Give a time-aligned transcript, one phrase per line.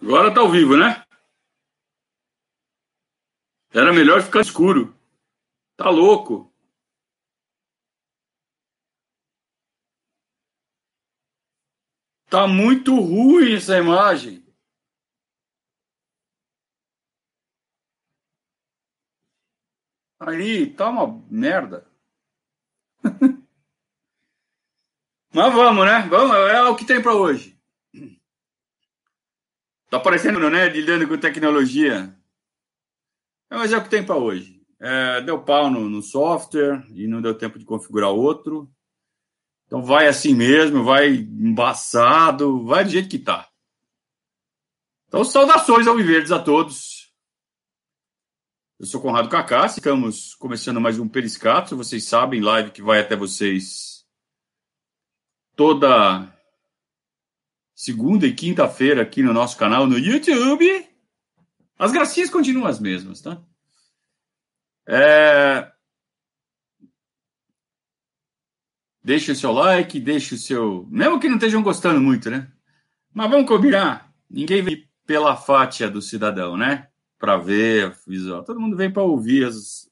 [0.00, 1.04] Agora tá ao vivo, né?
[3.72, 4.94] Era melhor ficar escuro.
[5.76, 6.52] Tá louco.
[12.30, 14.44] Tá muito ruim essa imagem.
[20.20, 21.86] Aí, tá uma merda.
[25.34, 26.08] Mas vamos, né?
[26.08, 27.53] Vamos, é o que tem para hoje.
[29.94, 30.68] Tá aparecendo, né?
[30.68, 32.12] Lidando com tecnologia.
[33.48, 34.60] É, mas é o que tem para hoje.
[34.80, 38.68] É, deu pau no, no, software e não deu tempo de configurar outro.
[39.66, 43.48] Então vai assim mesmo, vai embaçado, vai do jeito que tá.
[45.06, 47.12] Então, saudações ao Viverdes a todos.
[48.80, 51.76] Eu sou Conrado Cacá, estamos começando mais um Periscato.
[51.76, 54.04] Vocês sabem, live que vai até vocês
[55.54, 56.33] toda
[57.74, 60.88] segunda e quinta-feira aqui no nosso canal no YouTube.
[61.78, 63.42] As gracinhas continuam as mesmas, tá?
[64.86, 65.72] É...
[69.02, 70.86] Deixe o seu like, deixe o seu.
[70.90, 72.50] Mesmo que não estejam gostando muito, né?
[73.12, 74.12] Mas vamos combinar.
[74.30, 76.88] Ninguém vem pela fátia do cidadão, né?
[77.18, 78.42] Para ver visual.
[78.42, 79.90] Todo mundo vem para ouvir as,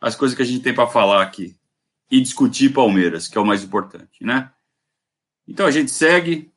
[0.00, 1.56] as coisas que a gente tem para falar aqui.
[2.10, 4.52] E discutir Palmeiras, que é o mais importante, né?
[5.48, 6.52] Então a gente segue.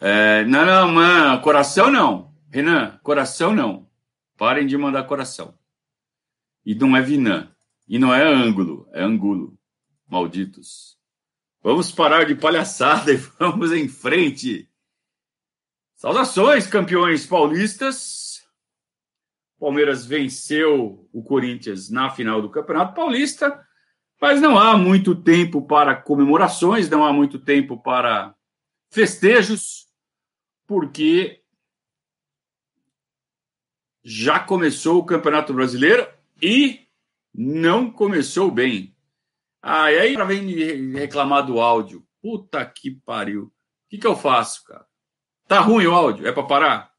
[0.00, 0.44] É...
[0.44, 2.34] Não, não, mano, coração não.
[2.50, 3.88] Renan, coração não.
[4.36, 5.54] Parem de mandar coração.
[6.64, 7.50] E não é Vinan.
[7.86, 9.58] E não é ângulo, é angulo.
[10.08, 10.98] Malditos.
[11.62, 14.68] Vamos parar de palhaçada e vamos em frente.
[15.94, 18.42] Saudações, campeões paulistas.
[19.58, 23.62] Palmeiras venceu o Corinthians na final do Campeonato Paulista,
[24.18, 28.34] mas não há muito tempo para comemorações, não há muito tempo para
[28.90, 29.89] festejos,
[30.70, 31.42] porque
[34.04, 36.08] já começou o Campeonato Brasileiro
[36.40, 36.86] e
[37.34, 38.96] não começou bem.
[39.60, 42.06] Ah, e aí para vem me reclamar do áudio.
[42.22, 43.46] Puta que pariu.
[43.46, 43.52] O
[43.88, 44.86] que, que eu faço, cara?
[45.48, 46.24] Tá ruim o áudio?
[46.24, 46.94] É para parar?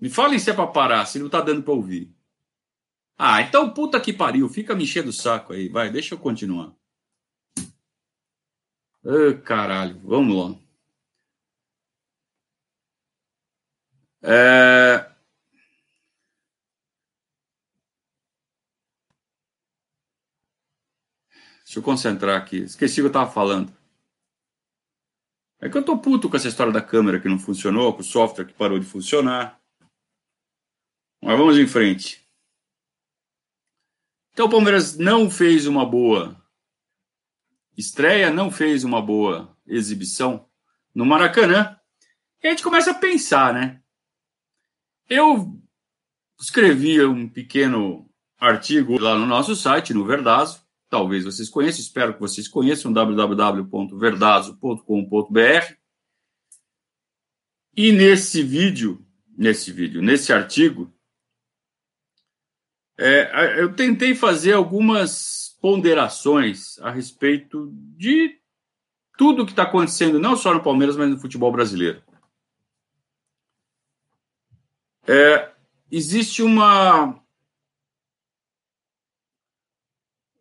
[0.00, 2.10] Me falem se é para parar, se não tá dando para ouvir.
[3.18, 4.48] Ah, então puta que pariu.
[4.48, 5.68] Fica me enchendo o saco aí.
[5.68, 6.74] Vai, deixa eu continuar.
[9.06, 10.00] Ah, caralho.
[10.02, 10.58] Vamos lá.
[14.22, 15.14] É...
[21.64, 22.58] Deixa eu concentrar aqui.
[22.58, 23.72] Esqueci o que eu estava falando.
[25.60, 28.04] É que eu tô puto com essa história da câmera que não funcionou, com o
[28.04, 29.60] software que parou de funcionar.
[31.22, 32.22] Mas vamos em frente.
[34.32, 36.43] Então o Palmeiras não fez uma boa
[37.76, 40.48] estreia, não fez uma boa exibição
[40.94, 41.76] no Maracanã.
[42.42, 43.80] E a gente começa a pensar, né?
[45.08, 45.60] Eu
[46.40, 48.08] escrevi um pequeno
[48.38, 50.62] artigo lá no nosso site, no Verdazo.
[50.88, 55.74] Talvez vocês conheçam, espero que vocês conheçam, www.verdazo.com.br.
[57.76, 59.04] E nesse vídeo,
[59.36, 60.94] nesse vídeo, nesse artigo,
[62.96, 68.38] é, eu tentei fazer algumas ponderações a respeito de
[69.16, 72.02] tudo que está acontecendo, não só no Palmeiras, mas no futebol brasileiro.
[75.08, 75.54] É,
[75.90, 77.18] existe uma,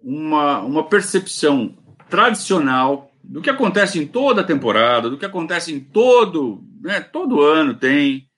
[0.01, 1.73] uma, uma percepção
[2.09, 7.41] tradicional do que acontece em toda a temporada, do que acontece em todo, né, todo
[7.41, 8.29] ano tem,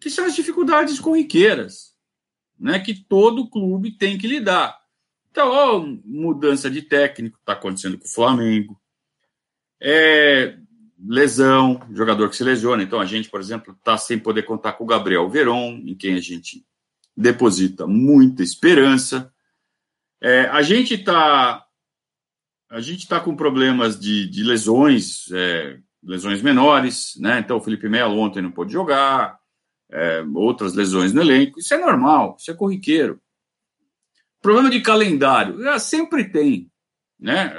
[0.00, 1.94] que são as dificuldades corriqueiras,
[2.58, 4.79] né, que todo clube tem que lidar.
[5.30, 8.80] Então, ó, mudança de técnico está acontecendo com o Flamengo,
[9.80, 10.56] é,
[11.06, 12.82] lesão, jogador que se lesiona.
[12.82, 16.14] Então, a gente, por exemplo, está sem poder contar com o Gabriel Veron, em quem
[16.14, 16.64] a gente
[17.16, 19.32] deposita muita esperança.
[20.20, 21.64] É, a gente está
[22.68, 27.40] a gente está com problemas de, de lesões, é, lesões menores, né?
[27.40, 29.40] Então, o Felipe Melo ontem não pôde jogar,
[29.90, 31.58] é, outras lesões no elenco.
[31.58, 33.20] Isso é normal, isso é corriqueiro.
[34.40, 36.70] Problema de calendário, é, sempre tem,
[37.18, 37.54] né?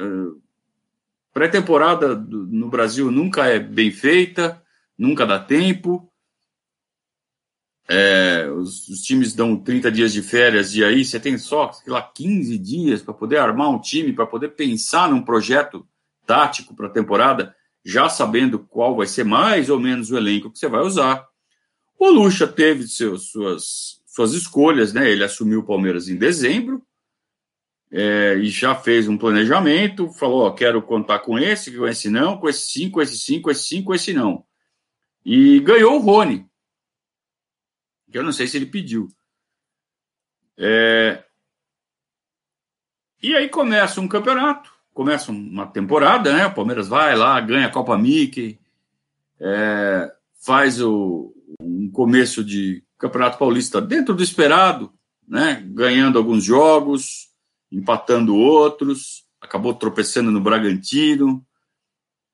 [1.33, 4.61] Pré-temporada no Brasil nunca é bem feita,
[4.97, 6.11] nunca dá tempo.
[7.87, 11.91] É, os, os, times dão 30 dias de férias e aí você tem só, sei
[11.91, 15.85] lá, 15 dias para poder armar um time, para poder pensar num projeto
[16.25, 20.59] tático para a temporada, já sabendo qual vai ser mais ou menos o elenco que
[20.59, 21.27] você vai usar.
[21.97, 25.09] O Lucha teve seus, suas, suas escolhas, né?
[25.09, 26.85] Ele assumiu o Palmeiras em dezembro,
[27.89, 32.37] é, e já fez um planejamento, falou, ó, quero contar com esse, com esse não,
[32.37, 34.45] com esse sim, com esse sim, com esse sim, com esse não.
[35.23, 36.45] E ganhou o Rony,
[38.11, 39.07] que eu não sei se ele pediu.
[40.57, 41.23] É...
[43.23, 46.45] E aí começa um campeonato, começa uma temporada, né?
[46.47, 48.59] O Palmeiras vai lá, ganha a Copa Mickey,
[49.39, 50.13] é...
[50.35, 51.33] faz o...
[51.61, 54.93] um começo de Campeonato Paulista dentro do esperado,
[55.27, 55.63] né?
[55.73, 57.29] Ganhando alguns jogos,
[57.71, 61.43] empatando outros, acabou tropeçando no Bragantino.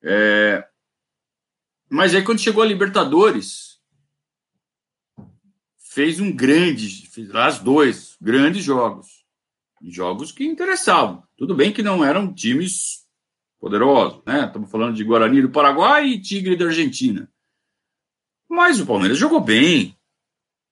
[0.02, 0.68] É...
[1.88, 3.78] Mas aí, quando chegou a Libertadores,
[5.78, 9.24] fez um grande, fez as dois grandes jogos.
[9.80, 11.22] Jogos que interessavam.
[11.34, 13.06] Tudo bem que não eram times
[13.58, 14.44] poderosos, né?
[14.44, 17.30] Estamos falando de Guarani do Paraguai e Tigre da Argentina.
[18.46, 19.97] Mas o Palmeiras jogou bem.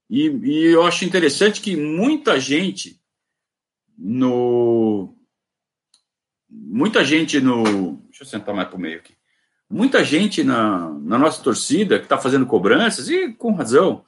[0.08, 3.00] E, e eu acho interessante que muita gente
[3.99, 5.14] no.
[6.49, 7.97] Muita gente no.
[8.05, 9.14] Deixa eu sentar mais para o meio aqui.
[9.69, 14.05] Muita gente na, na nossa torcida que está fazendo cobranças, e com razão,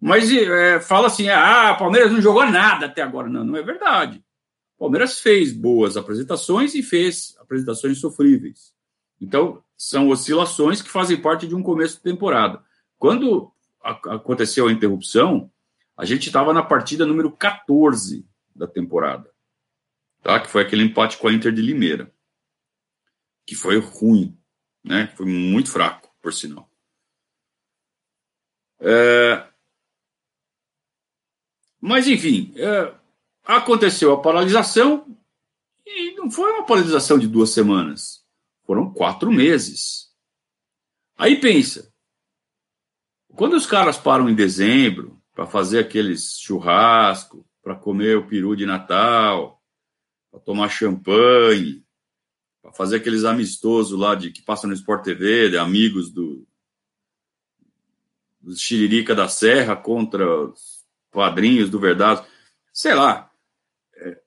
[0.00, 3.28] mas é, fala assim: ah, Palmeiras não jogou nada até agora.
[3.28, 4.22] Não, não é verdade.
[4.78, 8.72] Palmeiras fez boas apresentações e fez apresentações sofríveis.
[9.20, 12.62] Então, são oscilações que fazem parte de um começo de temporada.
[12.96, 13.52] Quando
[13.88, 15.50] aconteceu a interrupção,
[15.96, 19.30] a gente estava na partida número 14 da temporada,
[20.22, 20.38] tá?
[20.40, 22.12] Que foi aquele empate com a Inter de Limeira,
[23.46, 24.38] que foi ruim,
[24.84, 25.12] né?
[25.16, 26.70] Foi muito fraco, por sinal.
[28.80, 29.46] É...
[31.80, 32.94] Mas enfim, é...
[33.44, 35.16] aconteceu a paralisação
[35.84, 38.24] e não foi uma paralisação de duas semanas,
[38.64, 40.12] foram quatro meses.
[41.16, 41.92] Aí pensa,
[43.38, 48.66] quando os caras param em dezembro para fazer aqueles churrasco, para comer o peru de
[48.66, 49.62] Natal,
[50.28, 51.84] para tomar champanhe,
[52.60, 56.44] para fazer aqueles amistosos lá de que passam no Sport TV, de amigos do,
[58.56, 62.26] Xiririca da Serra contra os padrinhos do Verdade.
[62.72, 63.30] Sei lá.
[63.98, 64.20] É,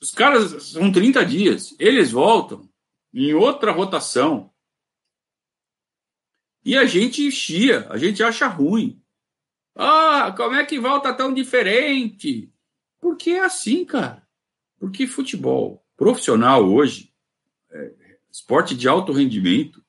[0.00, 1.76] os caras são 30 dias.
[1.78, 2.66] Eles voltam
[3.12, 4.53] em outra rotação.
[6.64, 9.02] E a gente chia, a gente acha ruim.
[9.74, 12.50] Ah, como é que volta tão diferente?
[13.00, 14.26] Porque é assim, cara.
[14.78, 17.12] Porque futebol profissional hoje,
[17.70, 17.94] é,
[18.30, 19.84] esporte de alto rendimento,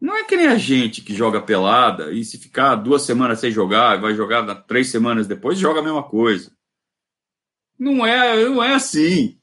[0.00, 3.50] não é que nem a gente que joga pelada e se ficar duas semanas sem
[3.50, 6.50] jogar, vai jogar três semanas depois, joga a mesma coisa.
[7.78, 9.38] Não é, não é assim.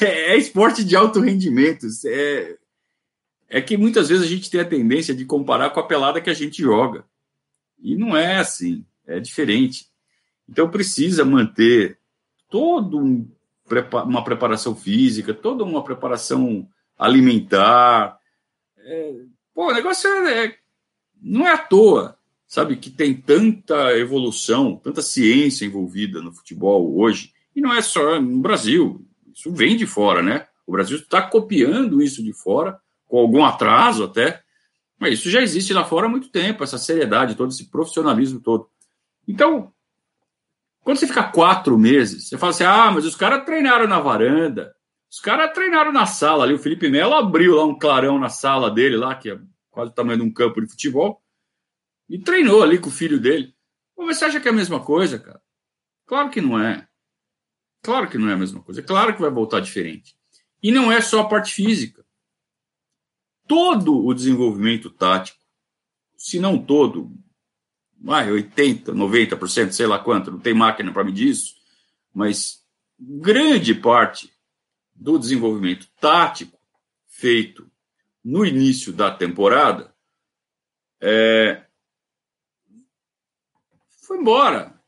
[0.00, 1.86] É, é esporte de alto rendimento.
[2.06, 2.58] É,
[3.52, 6.30] é que muitas vezes a gente tem a tendência de comparar com a pelada que
[6.30, 7.04] a gente joga.
[7.78, 8.82] E não é assim.
[9.06, 9.88] É diferente.
[10.48, 11.98] Então precisa manter
[12.48, 13.28] toda um,
[14.06, 16.66] uma preparação física, toda uma preparação
[16.98, 18.18] alimentar.
[18.78, 19.16] É,
[19.52, 20.56] pô, o negócio é, é,
[21.20, 22.16] não é à toa,
[22.46, 28.18] sabe, que tem tanta evolução, tanta ciência envolvida no futebol hoje, e não é só
[28.18, 30.46] no Brasil, isso vem de fora, né?
[30.66, 32.80] O Brasil está copiando isso de fora,
[33.12, 34.42] com algum atraso até,
[34.98, 38.70] mas isso já existe lá fora há muito tempo, essa seriedade, todo esse profissionalismo todo.
[39.28, 39.70] Então,
[40.80, 44.74] quando você fica quatro meses, você fala assim: ah, mas os caras treinaram na varanda,
[45.10, 46.54] os caras treinaram na sala ali.
[46.54, 49.38] O Felipe Melo abriu lá um clarão na sala dele, lá, que é
[49.70, 51.22] quase o tamanho de um campo de futebol,
[52.08, 53.54] e treinou ali com o filho dele.
[53.94, 55.42] Mas você acha que é a mesma coisa, cara?
[56.06, 56.88] Claro que não é.
[57.82, 58.82] Claro que não é a mesma coisa.
[58.82, 60.16] Claro que vai voltar diferente.
[60.62, 62.01] E não é só a parte física.
[63.46, 65.38] Todo o desenvolvimento tático,
[66.16, 67.12] se não todo,
[68.00, 71.54] vai, 80%, 90%, sei lá quanto, não tem máquina para medir isso,
[72.14, 72.64] mas
[72.98, 74.32] grande parte
[74.94, 76.58] do desenvolvimento tático
[77.08, 77.70] feito
[78.24, 79.92] no início da temporada
[81.00, 81.64] é,
[84.02, 84.80] foi embora.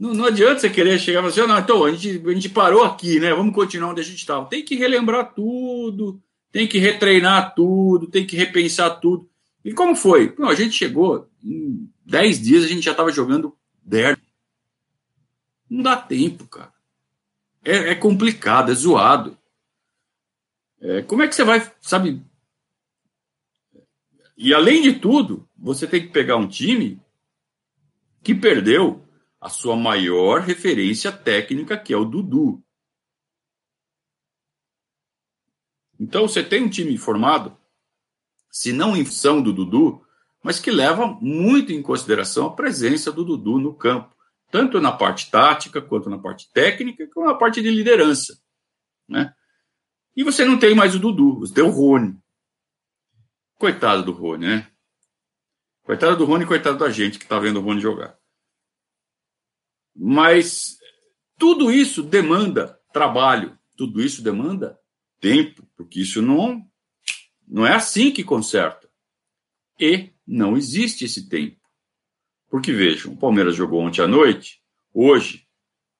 [0.00, 2.48] Não, não adianta você querer chegar e falar assim, não, então, a gente, a gente
[2.48, 3.34] parou aqui, né?
[3.34, 4.46] Vamos continuar onde a gente estava.
[4.46, 6.18] Tem que relembrar tudo,
[6.50, 9.28] tem que retreinar tudo, tem que repensar tudo.
[9.62, 10.34] E como foi?
[10.38, 14.22] Não, a gente chegou, em 10 dias a gente já estava jogando derby.
[15.68, 16.72] Não dá tempo, cara.
[17.62, 19.36] É, é complicado, é zoado.
[20.80, 22.22] É, como é que você vai, sabe?
[24.34, 26.98] E além de tudo, você tem que pegar um time
[28.22, 29.04] que perdeu
[29.40, 32.62] a sua maior referência técnica, que é o Dudu.
[35.98, 37.56] Então você tem um time formado
[38.50, 40.04] se não em função do Dudu,
[40.42, 44.14] mas que leva muito em consideração a presença do Dudu no campo.
[44.50, 48.36] tanto na parte tática, quanto na parte técnica, quanto na parte de liderança.
[49.08, 49.32] Né?
[50.16, 52.18] E você não tem mais o Dudu, você tem o Rony.
[53.56, 54.72] Coitado do Rony, né?
[55.84, 58.19] Coitado do Rony, coitado da gente que está vendo o Rony jogar.
[60.02, 60.78] Mas
[61.36, 64.80] tudo isso demanda trabalho, tudo isso demanda
[65.20, 66.66] tempo, porque isso não,
[67.46, 68.88] não é assim que conserta.
[69.78, 71.60] E não existe esse tempo.
[72.48, 74.62] Porque vejam, o Palmeiras jogou ontem à noite,
[74.94, 75.46] hoje,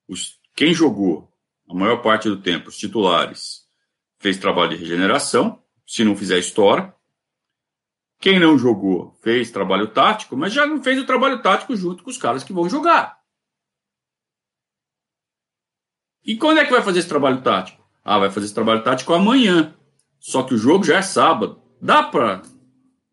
[0.07, 1.31] os, quem jogou
[1.69, 3.67] a maior parte do tempo, os titulares,
[4.17, 6.91] fez trabalho de regeneração, se não fizer história.
[8.19, 12.09] Quem não jogou fez trabalho tático, mas já não fez o trabalho tático junto com
[12.09, 13.20] os caras que vão jogar.
[16.23, 17.83] E quando é que vai fazer esse trabalho tático?
[18.03, 19.75] Ah, vai fazer esse trabalho tático amanhã.
[20.19, 21.61] Só que o jogo já é sábado.
[21.81, 22.43] Dá para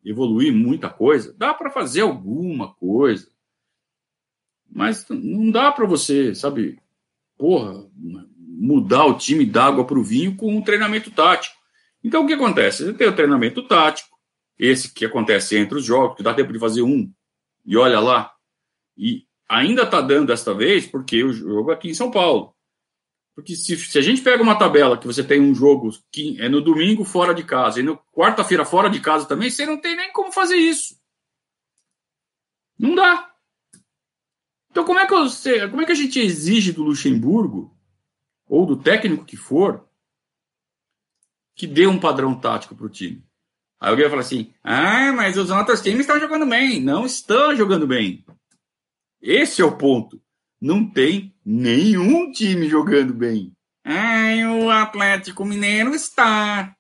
[0.05, 1.35] evoluir muita coisa?
[1.37, 3.29] Dá para fazer alguma coisa.
[4.71, 6.79] Mas não dá para você, sabe,
[7.39, 7.89] porra,
[8.37, 11.57] mudar o time d'água para o vinho com um treinamento tático.
[12.05, 12.85] Então o que acontece?
[12.85, 14.17] Você tem o treinamento tático,
[14.59, 17.11] esse que acontece entre os jogos, que dá tempo de fazer um,
[17.65, 18.33] e olha lá.
[18.97, 22.55] E ainda está dando desta vez, porque o jogo é aqui em São Paulo.
[23.39, 26.49] Porque se, se a gente pega uma tabela que você tem um jogo que é
[26.49, 29.95] no domingo fora de casa e no quarta-feira fora de casa também, você não tem
[29.95, 31.01] nem como fazer isso.
[32.77, 33.33] Não dá.
[34.73, 37.73] Então como é que você, como é que a gente exige do Luxemburgo
[38.49, 39.89] ou do técnico que for
[41.55, 43.25] que dê um padrão tático para o time?
[43.79, 46.83] Aí alguém vai falar assim: "Ah, mas os outros times estão jogando bem".
[46.83, 48.27] Não estão jogando bem.
[49.23, 50.21] Esse é o ponto
[50.61, 53.53] não tem nenhum time jogando bem.
[53.85, 56.75] Ai, o Atlético Mineiro está.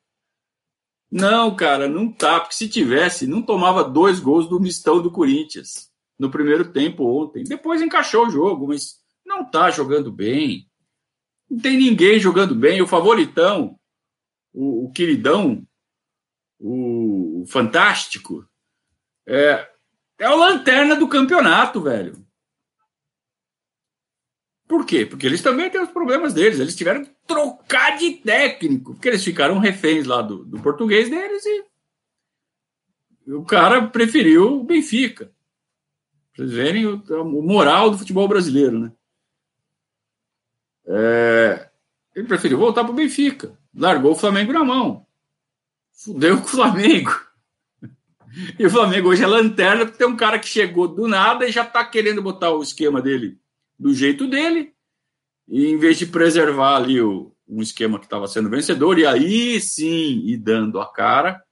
[1.11, 5.88] Não, cara, não tá, porque se tivesse, não tomava dois gols do mistão do Corinthians
[6.18, 7.44] no primeiro tempo ontem.
[7.44, 10.68] Depois encaixou o jogo, mas não tá jogando bem.
[11.49, 12.82] Não tem ninguém jogando bem.
[12.82, 13.78] O favoritão,
[14.52, 15.66] o, o queridão,
[16.58, 18.47] o, o fantástico,
[19.26, 19.66] é,
[20.18, 22.27] é o lanterna do campeonato, velho.
[24.68, 25.06] Por quê?
[25.06, 26.60] Porque eles também têm os problemas deles.
[26.60, 31.42] Eles tiveram que trocar de técnico, porque eles ficaram reféns lá do, do português deles
[31.46, 31.64] e
[33.32, 35.26] o cara preferiu o Benfica.
[36.34, 38.92] Pra vocês verem o, o, moral do futebol brasileiro, né?
[40.87, 41.68] É,
[42.14, 43.58] ele preferiu voltar para o Benfica.
[43.75, 45.06] Largou o Flamengo na mão.
[45.92, 47.10] Fudeu com o Flamengo.
[48.58, 51.52] E o Flamengo hoje é lanterna, porque tem um cara que chegou do nada e
[51.52, 53.38] já está querendo botar o esquema dele
[53.78, 54.75] do jeito dele,
[55.47, 59.61] e em vez de preservar ali o, um esquema que estava sendo vencedor, e aí
[59.61, 61.42] sim ir dando a cara.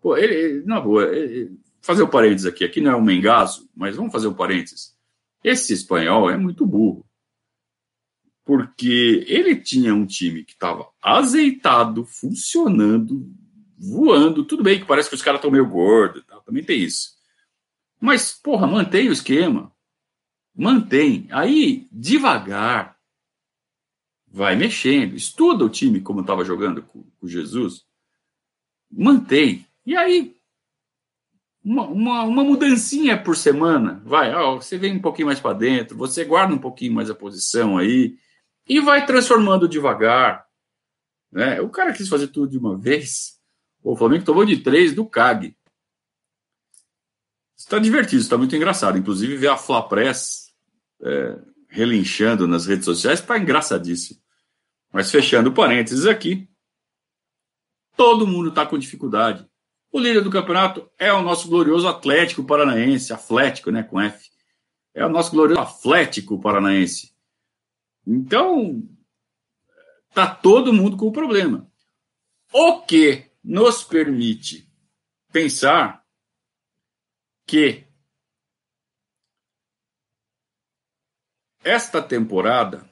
[0.00, 3.96] Pô, ele, na boa, ele, fazer o parênteses aqui, aqui não é um mengazo, mas
[3.96, 4.96] vamos fazer o um parênteses.
[5.42, 7.06] Esse espanhol é muito burro.
[8.44, 13.26] Porque ele tinha um time que estava azeitado, funcionando,
[13.78, 14.44] voando.
[14.44, 16.40] Tudo bem que parece que os caras estão meio gordos, tá?
[16.40, 17.14] também tem isso.
[18.00, 19.73] Mas, porra, mantém o esquema
[20.54, 21.26] mantém.
[21.30, 22.96] Aí, devagar,
[24.28, 27.84] vai mexendo, estuda o time como estava jogando com, o Jesus,
[28.90, 29.66] mantém.
[29.86, 30.36] E aí,
[31.64, 35.96] uma, uma, uma, mudancinha por semana, vai, ó, você vem um pouquinho mais para dentro,
[35.96, 38.18] você guarda um pouquinho mais a posição aí,
[38.68, 40.46] e vai transformando devagar.
[41.32, 41.60] Né?
[41.60, 43.40] O cara quis fazer tudo de uma vez.
[43.82, 45.56] O Flamengo tomou de três do CAG.
[47.56, 48.98] Está divertido, está muito engraçado.
[48.98, 50.43] Inclusive, ver a Fla Press
[51.02, 54.20] é, relinchando nas redes sociais, está engraçadíssimo.
[54.92, 56.48] Mas fechando parênteses aqui,
[57.96, 59.48] todo mundo está com dificuldade.
[59.90, 64.30] O líder do campeonato é o nosso glorioso Atlético Paranaense, Atlético, né, com F.
[64.92, 67.14] É o nosso glorioso Atlético Paranaense.
[68.06, 68.82] Então,
[70.12, 71.70] tá todo mundo com o problema.
[72.52, 74.68] O que nos permite
[75.32, 76.04] pensar
[77.46, 77.83] que
[81.64, 82.88] esta temporada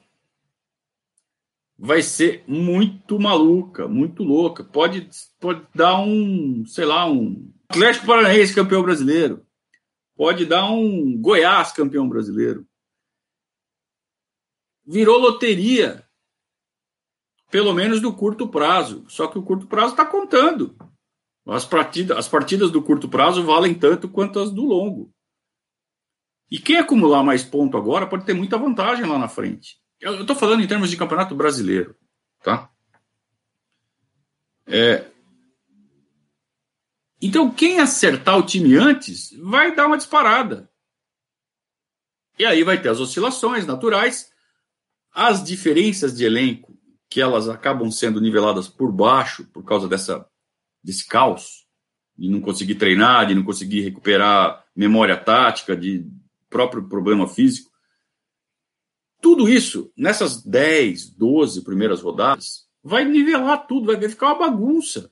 [1.77, 4.63] vai ser muito maluca, muito louca.
[4.63, 9.45] Pode, pode dar um, sei lá, um Atlético Paranaense campeão brasileiro.
[10.15, 12.67] Pode dar um Goiás campeão brasileiro.
[14.85, 16.07] Virou loteria,
[17.49, 19.05] pelo menos do curto prazo.
[19.07, 20.75] Só que o curto prazo está contando.
[21.47, 25.11] As partidas, as partidas do curto prazo valem tanto quanto as do longo.
[26.53, 29.79] E quem acumular mais ponto agora pode ter muita vantagem lá na frente.
[29.99, 31.95] Eu estou falando em termos de campeonato brasileiro,
[32.43, 32.69] tá?
[34.67, 35.03] É...
[37.19, 40.69] Então, quem acertar o time antes vai dar uma disparada.
[42.37, 44.31] E aí vai ter as oscilações naturais,
[45.11, 46.77] as diferenças de elenco,
[47.09, 50.23] que elas acabam sendo niveladas por baixo por causa dessa,
[50.83, 51.65] desse caos,
[52.15, 56.07] de não conseguir treinar, de não conseguir recuperar memória tática, de
[56.53, 57.69] próprio problema físico.
[59.19, 65.11] Tudo isso, nessas 10, 12 primeiras rodadas, vai nivelar tudo, vai ficar uma bagunça.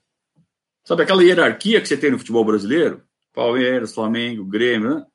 [0.83, 3.03] Sabe aquela hierarquia que você tem no futebol brasileiro?
[3.33, 5.05] Palmeiras, Flamengo, Grêmio, né?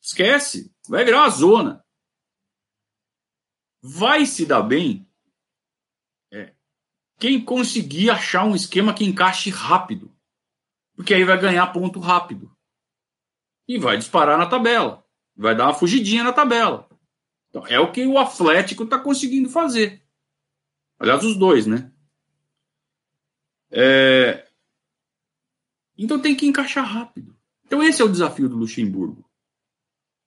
[0.00, 1.84] esquece, vai virar uma zona.
[3.82, 5.06] Vai se dar bem
[6.32, 6.54] é,
[7.18, 10.14] quem conseguir achar um esquema que encaixe rápido,
[10.94, 12.54] porque aí vai ganhar ponto rápido
[13.68, 15.06] e vai disparar na tabela,
[15.36, 16.88] vai dar uma fugidinha na tabela.
[17.48, 20.02] Então, é o que o Atlético está conseguindo fazer.
[20.98, 21.90] Aliás, os dois, né?
[23.70, 24.46] É...
[25.96, 27.36] Então tem que encaixar rápido.
[27.66, 29.24] Então esse é o desafio do Luxemburgo.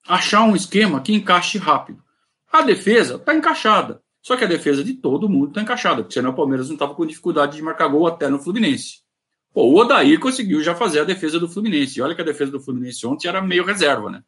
[0.08, 2.04] Achar um esquema que encaixe rápido.
[2.52, 4.02] A defesa está encaixada.
[4.22, 6.96] Só que a defesa de todo mundo está encaixada, porque senão o Palmeiras não estava
[6.96, 9.02] com dificuldade de marcar gol até no Fluminense.
[9.54, 12.00] Pô, o Odair conseguiu já fazer a defesa do Fluminense.
[12.00, 14.24] E olha que a defesa do Fluminense ontem era meio reserva, né?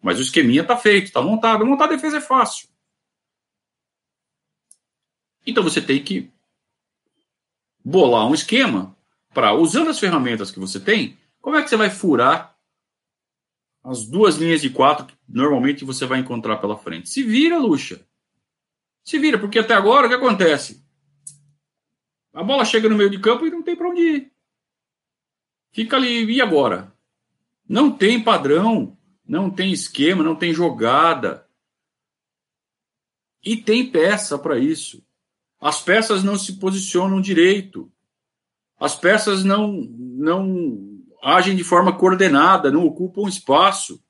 [0.00, 1.66] Mas o esqueminha tá feito, tá montado.
[1.66, 2.68] Montar a defesa é fácil.
[5.46, 6.30] Então você tem que
[7.84, 8.96] bolar um esquema
[9.32, 12.56] para, usando as ferramentas que você tem, como é que você vai furar
[13.82, 17.08] as duas linhas de quatro que normalmente você vai encontrar pela frente?
[17.08, 18.06] Se vira, Luxa.
[19.02, 20.84] Se vira, porque até agora o que acontece?
[22.32, 24.32] A bola chega no meio de campo e não tem para onde ir.
[25.72, 26.92] Fica ali, e agora?
[27.68, 28.96] Não tem padrão
[29.30, 31.48] não tem esquema, não tem jogada.
[33.44, 35.06] E tem peça para isso.
[35.60, 37.92] As peças não se posicionam direito.
[38.76, 44.02] As peças não, não agem de forma coordenada, não ocupam espaço.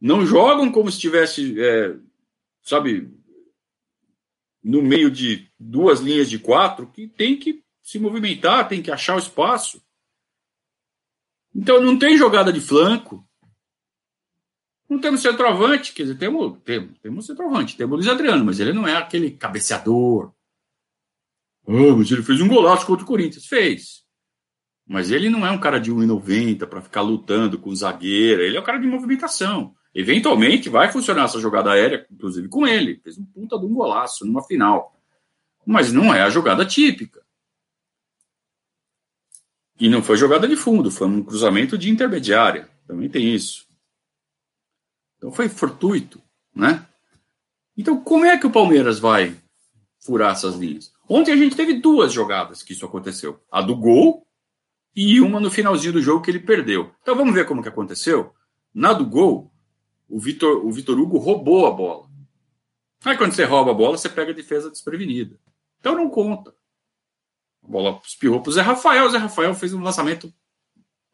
[0.00, 1.98] Não jogam como se estivesse, é,
[2.62, 3.14] sabe,
[4.64, 9.16] no meio de duas linhas de quatro, que tem que se movimentar, tem que achar
[9.16, 9.84] o espaço.
[11.54, 13.28] Então não tem jogada de flanco.
[14.90, 18.72] Não temos centroavante, quer dizer, temos, temos, temos centroavante, temos o Luiz Adriano, mas ele
[18.72, 20.32] não é aquele cabeceador.
[21.64, 23.46] Oh, mas ele fez um golaço contra o Corinthians.
[23.46, 24.02] Fez.
[24.84, 28.42] Mas ele não é um cara de 1,90 para ficar lutando com o zagueiro.
[28.42, 29.76] Ele é um cara de movimentação.
[29.94, 33.00] Eventualmente vai funcionar essa jogada aérea, inclusive com ele.
[33.04, 35.00] Fez um puta de um golaço numa final.
[35.64, 37.22] Mas não é a jogada típica.
[39.78, 42.68] E não foi jogada de fundo, foi um cruzamento de intermediária.
[42.88, 43.69] Também tem isso.
[45.20, 46.18] Então foi fortuito,
[46.56, 46.86] né?
[47.76, 49.36] Então como é que o Palmeiras vai
[50.02, 50.90] furar essas linhas?
[51.06, 53.38] Ontem a gente teve duas jogadas que isso aconteceu.
[53.52, 54.26] A do gol
[54.96, 56.90] e uma no finalzinho do jogo que ele perdeu.
[57.02, 58.32] Então vamos ver como que aconteceu.
[58.72, 59.52] Na do gol,
[60.08, 62.08] o Vitor, o Vitor Hugo roubou a bola.
[63.04, 65.38] Aí quando você rouba a bola, você pega a defesa desprevenida.
[65.78, 66.54] Então não conta.
[67.62, 69.04] A bola espirrou para o Zé Rafael.
[69.04, 70.32] O Zé Rafael fez um lançamento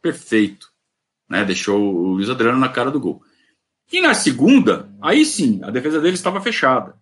[0.01, 0.73] perfeito.
[1.29, 1.45] Né?
[1.45, 3.23] Deixou o Luiz Adriano na cara do gol.
[3.93, 7.01] E na segunda, aí sim, a defesa dele estava fechada.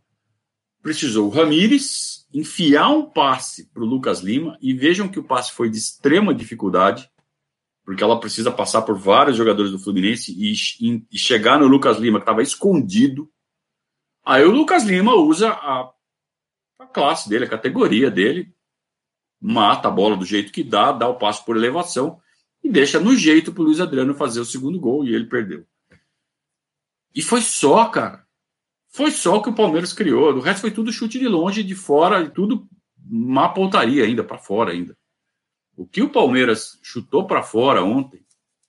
[0.82, 5.52] Precisou o Ramires enfiar um passe para o Lucas Lima e vejam que o passe
[5.52, 7.10] foi de extrema dificuldade,
[7.84, 10.52] porque ela precisa passar por vários jogadores do Fluminense e,
[11.10, 13.30] e, chegar no Lucas Lima, que estava escondido.
[14.24, 15.90] Aí o Lucas Lima usa a,
[16.80, 18.54] a classe dele, a categoria dele,
[19.40, 22.20] mata a bola do jeito que dá, dá o passe por elevação
[22.62, 25.66] e deixa no jeito para o Luiz Adriano fazer o segundo gol e ele perdeu.
[27.14, 28.26] E foi só, cara.
[28.88, 30.34] Foi só o que o Palmeiras criou.
[30.34, 34.38] O resto foi tudo chute de longe, de fora, e tudo má pontaria ainda, para
[34.38, 34.96] fora ainda.
[35.76, 38.24] O que o Palmeiras chutou para fora ontem,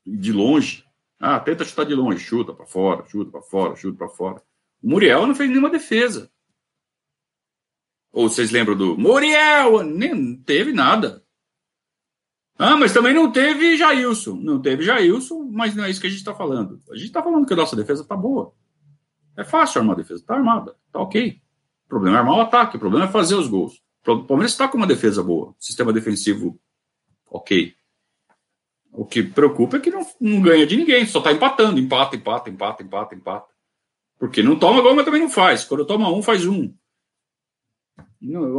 [0.06, 0.84] de longe,
[1.20, 4.42] ah, tenta chutar de longe, chuta para fora, chuta para fora, chuta para fora.
[4.82, 6.32] O Muriel não fez nenhuma defesa.
[8.12, 9.84] Ou vocês lembram do Muriel?
[9.84, 11.25] Nem teve nada.
[12.58, 14.36] Ah, mas também não teve Jailson.
[14.36, 16.82] Não teve Jailson, mas não é isso que a gente está falando.
[16.90, 18.54] A gente está falando que a nossa defesa está boa.
[19.38, 21.42] É fácil armar a defesa, está armada, está ok.
[21.86, 23.82] O problema é armar o ataque, o problema é fazer os gols.
[24.08, 26.60] O Palmeiras está com uma defesa boa, sistema defensivo
[27.30, 27.76] ok.
[28.92, 32.50] O que preocupa é que não, não ganha de ninguém, só está empatando, empata, empata,
[32.50, 33.54] empata, empata, empata.
[34.18, 35.66] Porque não toma gol, mas também não faz.
[35.66, 36.74] Quando toma um, faz um.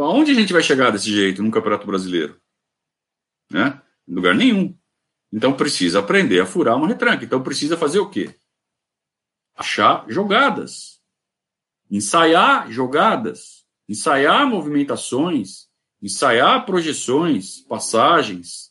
[0.03, 2.39] Aonde a gente vai chegar desse jeito no Campeonato Brasileiro?
[3.51, 3.81] Né?
[4.09, 4.77] Em lugar nenhum.
[5.33, 7.25] Então precisa aprender a furar uma retranca.
[7.25, 8.35] Então precisa fazer o quê?
[9.55, 11.01] Achar jogadas.
[11.91, 13.65] Ensaiar jogadas.
[13.89, 15.67] Ensaiar movimentações.
[16.03, 18.71] Ensaiar projeções, passagens,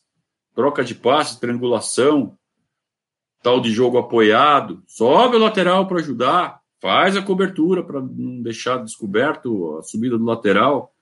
[0.54, 2.38] troca de passe, triangulação.
[3.42, 8.78] tal de jogo apoiado, sobe o lateral para ajudar, faz a cobertura para não deixar
[8.78, 10.96] descoberto a subida do lateral.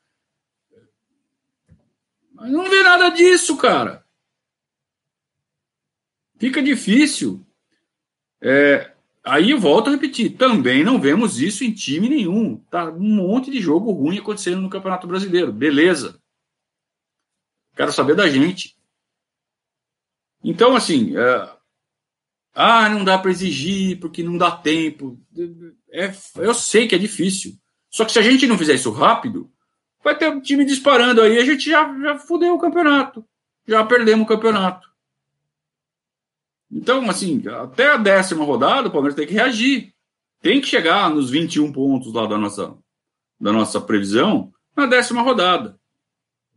[2.34, 4.03] Mas não vê nada disso, cara.
[6.44, 7.42] Fica difícil.
[8.42, 8.92] É,
[9.24, 12.58] aí eu volto a repetir, também não vemos isso em time nenhum.
[12.70, 15.54] Tá um monte de jogo ruim acontecendo no Campeonato Brasileiro.
[15.54, 16.20] Beleza.
[17.78, 18.76] Quero saber da gente.
[20.44, 21.50] Então, assim, é,
[22.54, 25.18] ah, não dá para exigir porque não dá tempo.
[25.94, 27.58] É, eu sei que é difícil.
[27.90, 29.50] Só que se a gente não fizer isso rápido,
[30.04, 33.26] vai ter um time disparando aí, a gente já, já fudeu o campeonato.
[33.66, 34.93] Já perdemos o campeonato.
[36.76, 39.94] Então, assim, até a décima rodada, o Palmeiras tem que reagir.
[40.42, 42.76] Tem que chegar nos 21 pontos lá da nossa,
[43.40, 45.80] da nossa previsão na décima rodada.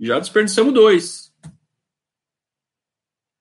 [0.01, 1.35] Já desperdiçamos dois.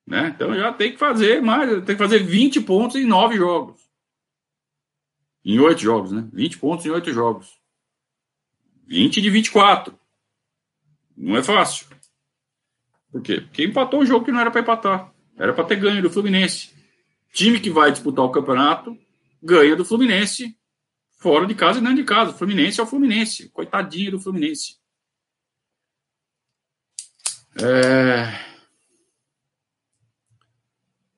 [0.06, 0.28] Né?
[0.28, 3.80] Então já tem que fazer mais, tem que fazer 20 pontos em nove jogos.
[5.44, 6.28] Em oito jogos, né?
[6.32, 7.58] 20 pontos em oito jogos.
[8.86, 9.98] 20 de 24.
[11.16, 11.86] Não é fácil.
[13.10, 13.40] Por quê?
[13.40, 15.15] Porque empatou um jogo que não era para empatar.
[15.36, 16.70] Era para ter ganho do Fluminense.
[17.32, 18.96] Time que vai disputar o campeonato
[19.42, 20.56] ganha do Fluminense
[21.18, 22.32] fora de casa e dentro de casa.
[22.32, 23.48] Fluminense é o Fluminense.
[23.50, 24.76] Coitadinho do Fluminense.
[27.60, 28.46] É...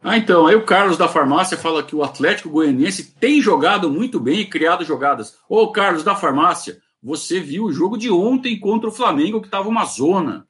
[0.00, 4.18] Ah, então, aí o Carlos da farmácia fala que o Atlético Goianiense tem jogado muito
[4.18, 5.36] bem e criado jogadas.
[5.48, 9.68] Ô, Carlos da farmácia, você viu o jogo de ontem contra o Flamengo, que estava
[9.68, 10.47] uma zona.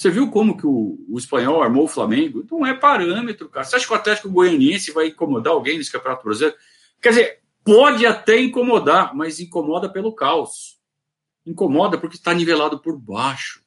[0.00, 2.42] Você viu como que o, o, espanhol armou o Flamengo?
[2.50, 3.66] Não é parâmetro, cara.
[3.66, 6.56] Você acha que o Atlético Goianiense vai incomodar alguém nesse Campeonato Brasileiro?
[7.02, 10.78] Quer dizer, pode até incomodar, mas incomoda pelo caos.
[11.44, 13.62] Incomoda porque está nivelado por baixo.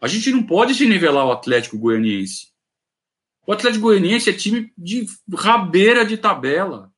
[0.00, 2.46] A gente não pode se nivelar o Atlético Goianiense.
[3.46, 5.04] O Atlético Goianiense é time de
[5.34, 6.90] rabeira de tabela.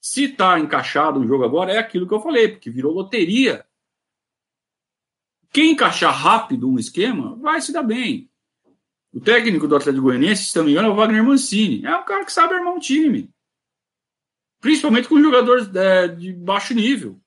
[0.00, 3.66] Se está encaixado um jogo agora, é aquilo que eu falei, porque virou loteria.
[5.54, 8.28] Quem encaixar rápido um esquema vai se dar bem.
[9.12, 11.86] O técnico do Atlético Goianiense, se não me engano, é o Wagner Mancini.
[11.86, 13.30] É um cara que sabe armar um time.
[14.60, 17.20] Principalmente com jogadores é, de baixo nível.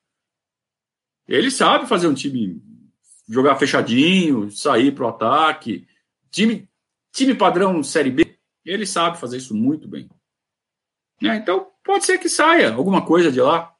[1.25, 2.61] Ele sabe fazer um time
[3.29, 5.87] jogar fechadinho, sair para o ataque.
[6.29, 6.69] Time,
[7.13, 10.09] time padrão Série B ele sabe fazer isso muito bem.
[11.23, 13.73] É, então, pode ser que saia alguma coisa de lá.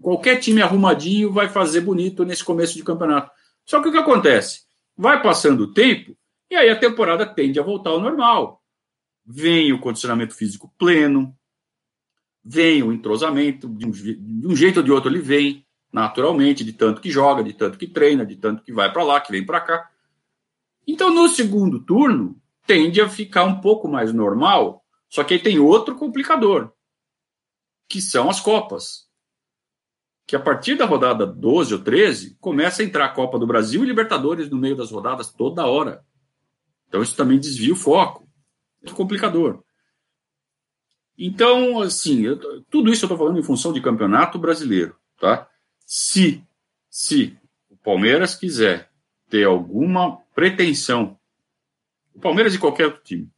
[0.00, 3.30] Qualquer time arrumadinho vai fazer bonito nesse começo de campeonato.
[3.70, 4.62] Só que o que acontece?
[4.96, 6.16] Vai passando o tempo
[6.50, 8.60] e aí a temporada tende a voltar ao normal.
[9.24, 11.32] Vem o condicionamento físico pleno,
[12.44, 16.72] vem o entrosamento, de um, de um jeito ou de outro ele vem, naturalmente, de
[16.72, 19.46] tanto que joga, de tanto que treina, de tanto que vai para lá, que vem
[19.46, 19.88] para cá.
[20.84, 25.60] Então, no segundo turno, tende a ficar um pouco mais normal, só que aí tem
[25.60, 26.72] outro complicador,
[27.88, 29.08] que são as Copas.
[30.30, 33.82] Que a partir da rodada 12 ou 13, começa a entrar a Copa do Brasil
[33.82, 36.04] e Libertadores no meio das rodadas toda hora.
[36.86, 38.30] Então isso também desvia o foco.
[38.80, 39.64] É complicador.
[41.18, 45.48] Então, assim, eu, tudo isso eu estou falando em função de campeonato brasileiro, tá?
[45.84, 46.46] Se,
[46.88, 47.36] se
[47.68, 48.88] o Palmeiras quiser
[49.28, 51.18] ter alguma pretensão
[52.14, 53.28] o Palmeiras e qualquer outro time,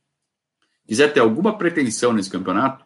[0.87, 2.85] quiser ter alguma pretensão nesse campeonato,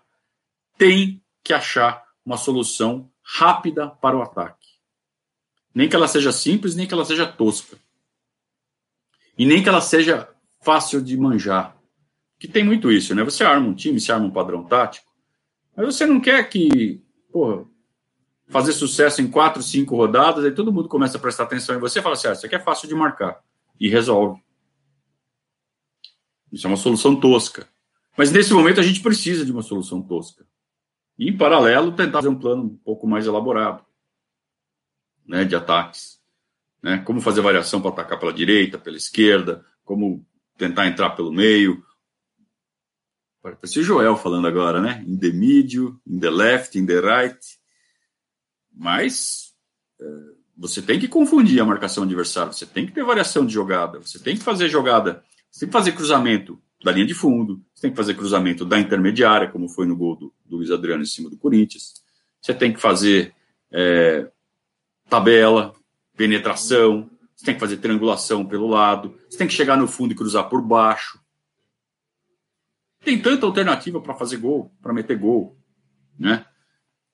[0.78, 4.68] tem que achar uma solução rápida para o ataque.
[5.74, 7.76] Nem que ela seja simples, nem que ela seja tosca.
[9.36, 10.28] E nem que ela seja
[10.62, 11.76] fácil de manjar.
[12.38, 13.24] Que tem muito isso, né?
[13.24, 15.10] Você arma um time, você arma um padrão tático,
[15.76, 17.66] mas você não quer que, porra,
[18.48, 21.98] fazer sucesso em quatro, cinco rodadas, aí todo mundo começa a prestar atenção em você
[21.98, 23.42] e fala assim: ah, isso aqui é fácil de marcar.
[23.78, 24.40] E resolve.
[26.50, 27.68] Isso é uma solução tosca.
[28.16, 30.46] Mas nesse momento a gente precisa de uma solução tosca.
[31.18, 33.84] E, em paralelo, tentar fazer um plano um pouco mais elaborado
[35.26, 36.20] né, de ataques.
[36.82, 36.98] Né?
[36.98, 40.24] Como fazer variação para atacar pela direita, pela esquerda, como
[40.56, 41.84] tentar entrar pelo meio.
[43.42, 45.04] Parece o Joel falando agora, né?
[45.06, 47.38] In the middle, in the left, in the right.
[48.72, 49.54] Mas
[50.00, 50.04] é,
[50.56, 54.18] você tem que confundir a marcação adversária, você tem que ter variação de jogada, você
[54.18, 55.24] tem que fazer jogada
[55.56, 58.78] você tem que fazer cruzamento da linha de fundo, você tem que fazer cruzamento da
[58.78, 61.94] intermediária, como foi no gol do, do Luiz Adriano em cima do Corinthians.
[62.40, 63.34] Você tem que fazer
[63.72, 64.30] é,
[65.08, 65.74] tabela,
[66.16, 70.16] penetração, você tem que fazer triangulação pelo lado, você tem que chegar no fundo e
[70.16, 71.20] cruzar por baixo.
[73.04, 75.56] Tem tanta alternativa para fazer gol, para meter gol,
[76.18, 76.44] né?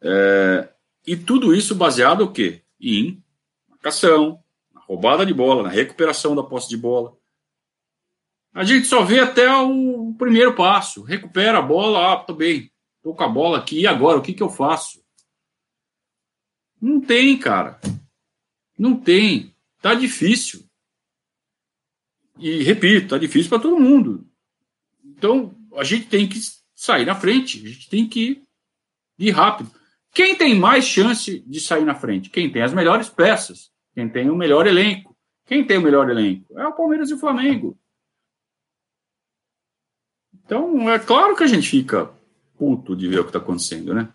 [0.01, 0.69] É,
[1.07, 2.63] e tudo isso baseado o quê?
[2.81, 3.23] Em
[3.69, 7.17] marcação, na roubada de bola, na recuperação da posse de bola.
[8.55, 11.03] A gente só vê até o primeiro passo.
[11.03, 12.71] Recupera a bola, ah, tô bem.
[13.03, 14.19] Tô com a bola aqui, e agora?
[14.19, 15.03] O que, que eu faço?
[16.81, 17.81] Não tem, cara.
[18.79, 19.55] Não tem.
[19.81, 20.65] Tá difícil.
[22.39, 24.27] E repito, tá difícil para todo mundo.
[25.05, 26.39] Então, a gente tem que
[26.75, 28.43] sair na frente, a gente tem que
[29.19, 29.71] ir rápido.
[30.13, 32.29] Quem tem mais chance de sair na frente?
[32.29, 35.17] Quem tem as melhores peças, quem tem o melhor elenco.
[35.47, 36.59] Quem tem o melhor elenco?
[36.59, 37.79] É o Palmeiras e o Flamengo.
[40.45, 42.13] Então, é claro que a gente fica
[42.59, 44.13] puto de ver o que está acontecendo, né?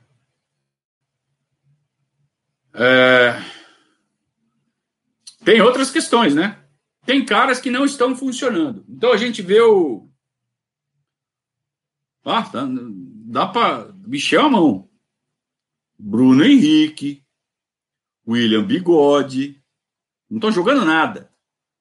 [2.74, 3.42] É...
[5.44, 6.64] Tem outras questões, né?
[7.06, 8.86] Tem caras que não estão funcionando.
[8.88, 10.10] Então a gente vê o.
[12.24, 13.96] Ah, tá, dá para.
[14.40, 14.90] A mão.
[15.98, 17.24] Bruno Henrique,
[18.28, 19.64] William Bigode.
[20.30, 21.32] Não estão jogando nada.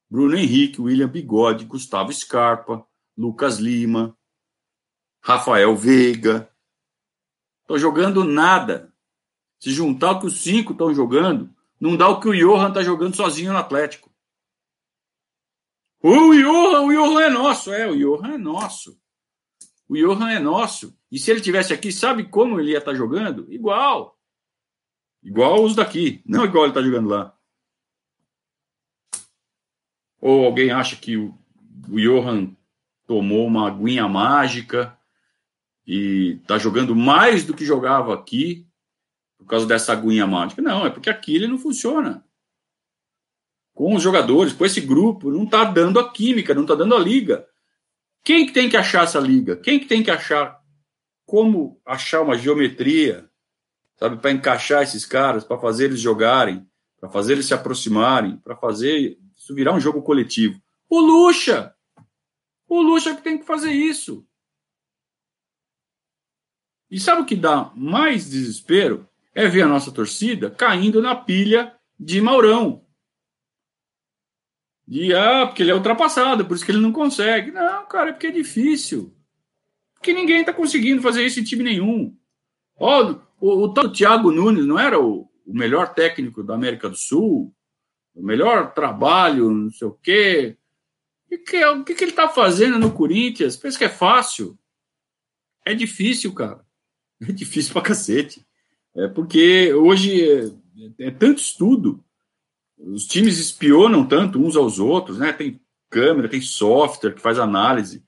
[0.08, 4.15] Bruno Henrique, William Bigode, Gustavo Scarpa, Lucas Lima,
[5.26, 6.48] Rafael Veiga.
[7.62, 8.94] Estão jogando nada.
[9.58, 12.80] Se juntar o que os cinco estão jogando, não dá o que o Johan está
[12.80, 14.08] jogando sozinho no Atlético.
[16.00, 17.72] O Johan, o Johan é nosso.
[17.72, 19.00] É, o Johan é nosso.
[19.88, 20.96] O Johan é nosso.
[21.10, 23.52] E se ele tivesse aqui, sabe como ele ia estar tá jogando?
[23.52, 24.16] Igual.
[25.24, 26.22] Igual os daqui.
[26.24, 27.36] Não igual ele está jogando lá.
[30.20, 31.36] Ou alguém acha que o,
[31.88, 32.54] o Johan
[33.08, 34.96] tomou uma aguinha mágica
[35.86, 38.66] e está jogando mais do que jogava aqui
[39.38, 40.60] por causa dessa aguinha mágica.
[40.60, 42.24] Não, é porque aqui ele não funciona.
[43.72, 46.98] Com os jogadores, com esse grupo, não está dando a química, não está dando a
[46.98, 47.46] liga.
[48.24, 49.56] Quem que tem que achar essa liga?
[49.56, 50.60] Quem que tem que achar
[51.24, 53.28] como achar uma geometria,
[53.96, 56.66] sabe, para encaixar esses caras, para fazer eles jogarem,
[56.98, 60.60] para fazer eles se aproximarem, para fazer isso virar um jogo coletivo?
[60.88, 61.74] O Lucha!
[62.68, 64.26] O Lucha que tem que fazer isso.
[66.90, 69.08] E sabe o que dá mais desespero?
[69.34, 72.84] É ver a nossa torcida caindo na pilha de Maurão.
[74.86, 77.50] De, ah, porque ele é ultrapassado, por isso que ele não consegue.
[77.50, 79.14] Não, cara, é porque é difícil.
[79.94, 82.16] Porque ninguém está conseguindo fazer isso em time nenhum.
[82.78, 86.96] Ó, o, o, o Thiago Nunes não era o, o melhor técnico da América do
[86.96, 87.52] Sul?
[88.14, 90.56] O melhor trabalho, não sei o quê.
[91.30, 93.56] E que, o que ele está fazendo no Corinthians?
[93.56, 94.58] Pensa que é fácil.
[95.64, 96.65] É difícil, cara.
[97.20, 98.44] É difícil pra cacete.
[98.94, 102.02] É porque hoje é, é, tanto estudo,
[102.78, 105.32] os times espionam tanto uns aos outros, né?
[105.32, 108.04] Tem câmera, tem software que faz análise.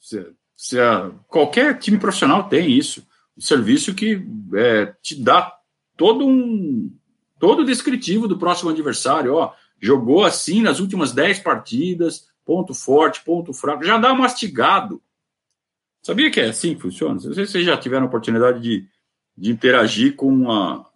[0.00, 3.06] Se, se a, qualquer time profissional tem isso.
[3.36, 5.52] Um serviço que é, te dá
[5.96, 6.90] todo um
[7.38, 9.34] todo descritivo do próximo adversário.
[9.34, 15.02] Ó, jogou assim nas últimas 10 partidas, ponto forte, ponto fraco, já dá mastigado.
[16.06, 17.14] Sabia que é assim que funciona?
[17.14, 18.88] Não sei se vocês já tiveram a oportunidade de,
[19.36, 20.88] de interagir com a.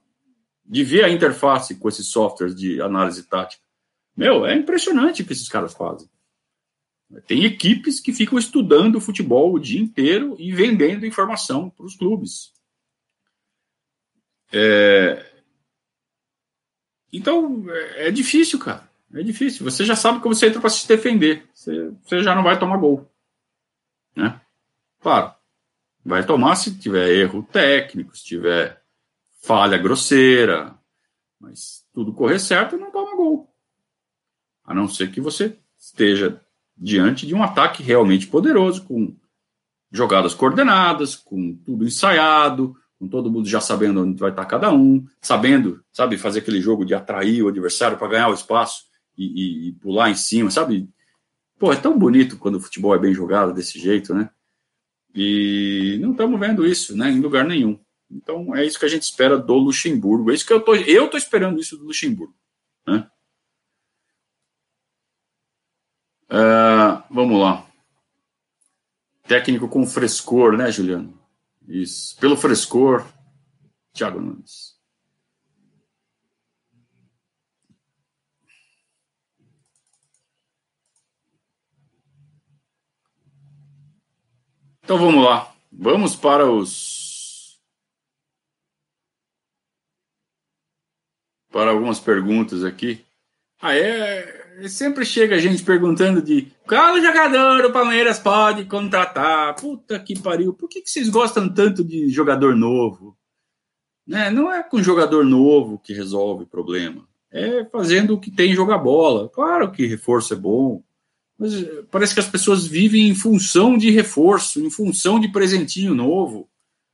[0.64, 3.60] de ver a interface com esses softwares de análise tática.
[4.16, 6.08] Meu, é impressionante o que esses caras fazem.
[7.26, 12.52] Tem equipes que ficam estudando futebol o dia inteiro e vendendo informação para os clubes.
[14.52, 15.26] É...
[17.12, 18.88] Então, é, é difícil, cara.
[19.12, 19.64] É difícil.
[19.64, 21.50] Você já sabe que você entra para se defender.
[21.52, 23.10] Você, você já não vai tomar gol.
[24.14, 24.40] Né?
[25.00, 25.34] Claro,
[26.04, 28.82] vai tomar se tiver erro técnico, se tiver
[29.42, 30.78] falha grosseira,
[31.40, 33.50] mas tudo correr certo não toma gol.
[34.64, 36.40] A não ser que você esteja
[36.76, 39.16] diante de um ataque realmente poderoso, com
[39.90, 45.06] jogadas coordenadas, com tudo ensaiado, com todo mundo já sabendo onde vai estar cada um,
[45.20, 48.84] sabendo, sabe, fazer aquele jogo de atrair o adversário para ganhar o espaço
[49.16, 50.88] e, e, e, pular em cima, sabe?
[51.58, 54.30] Pô, é tão bonito quando o futebol é bem jogado desse jeito, né?
[55.14, 57.78] E não estamos vendo isso né, em lugar nenhum.
[58.10, 60.30] Então é isso que a gente espera do Luxemburgo.
[60.30, 62.34] É isso que eu tô, eu tô esperando isso do Luxemburgo.
[62.86, 63.08] Né?
[66.30, 67.66] Uh, vamos lá.
[69.26, 71.16] Técnico com frescor, né, Juliano?
[71.68, 72.16] Isso.
[72.18, 73.06] Pelo frescor,
[73.92, 74.79] Thiago Nunes.
[84.90, 85.54] Então vamos lá.
[85.70, 87.60] Vamos para os.
[91.52, 93.06] Para algumas perguntas aqui.
[93.62, 94.66] Ah, é.
[94.68, 99.54] Sempre chega gente perguntando de qual jogador o Palmeiras pode contratar.
[99.54, 100.52] Puta que pariu.
[100.52, 103.16] Por que, que vocês gostam tanto de jogador novo?
[104.04, 104.28] Né?
[104.28, 107.08] Não é com jogador novo que resolve o problema.
[107.30, 109.28] É fazendo o que tem jogar bola.
[109.28, 110.82] Claro que reforço é bom.
[111.40, 115.94] Mas eh, parece que as pessoas vivem em função de reforço, em função de presentinho
[115.94, 116.46] novo.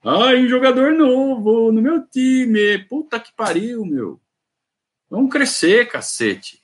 [0.05, 2.79] Ai, um jogador novo no meu time.
[2.85, 4.21] Puta que pariu, meu.
[5.11, 6.63] Vamos crescer, cacete.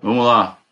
[0.00, 0.62] Vamos lá.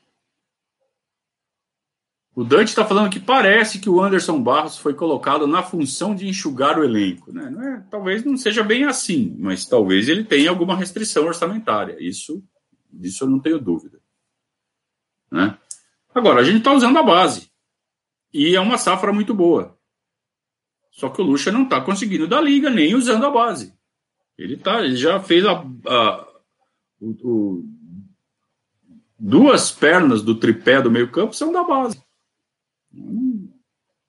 [2.34, 6.26] O Dante está falando que parece que o Anderson Barros foi colocado na função de
[6.26, 7.32] enxugar o elenco.
[7.32, 7.48] Né?
[7.48, 11.96] Não é, talvez não seja bem assim, mas talvez ele tenha alguma restrição orçamentária.
[12.00, 12.42] Isso,
[12.92, 14.00] disso eu não tenho dúvida.
[15.30, 15.56] Né?
[16.12, 17.50] Agora, a gente está usando a base.
[18.32, 19.78] E é uma safra muito boa.
[20.90, 23.72] Só que o Lucha não está conseguindo dar liga nem usando a base.
[24.36, 26.28] Ele, tá, ele já fez a, a
[27.00, 27.64] o, o,
[29.18, 32.03] duas pernas do tripé do meio campo são da base.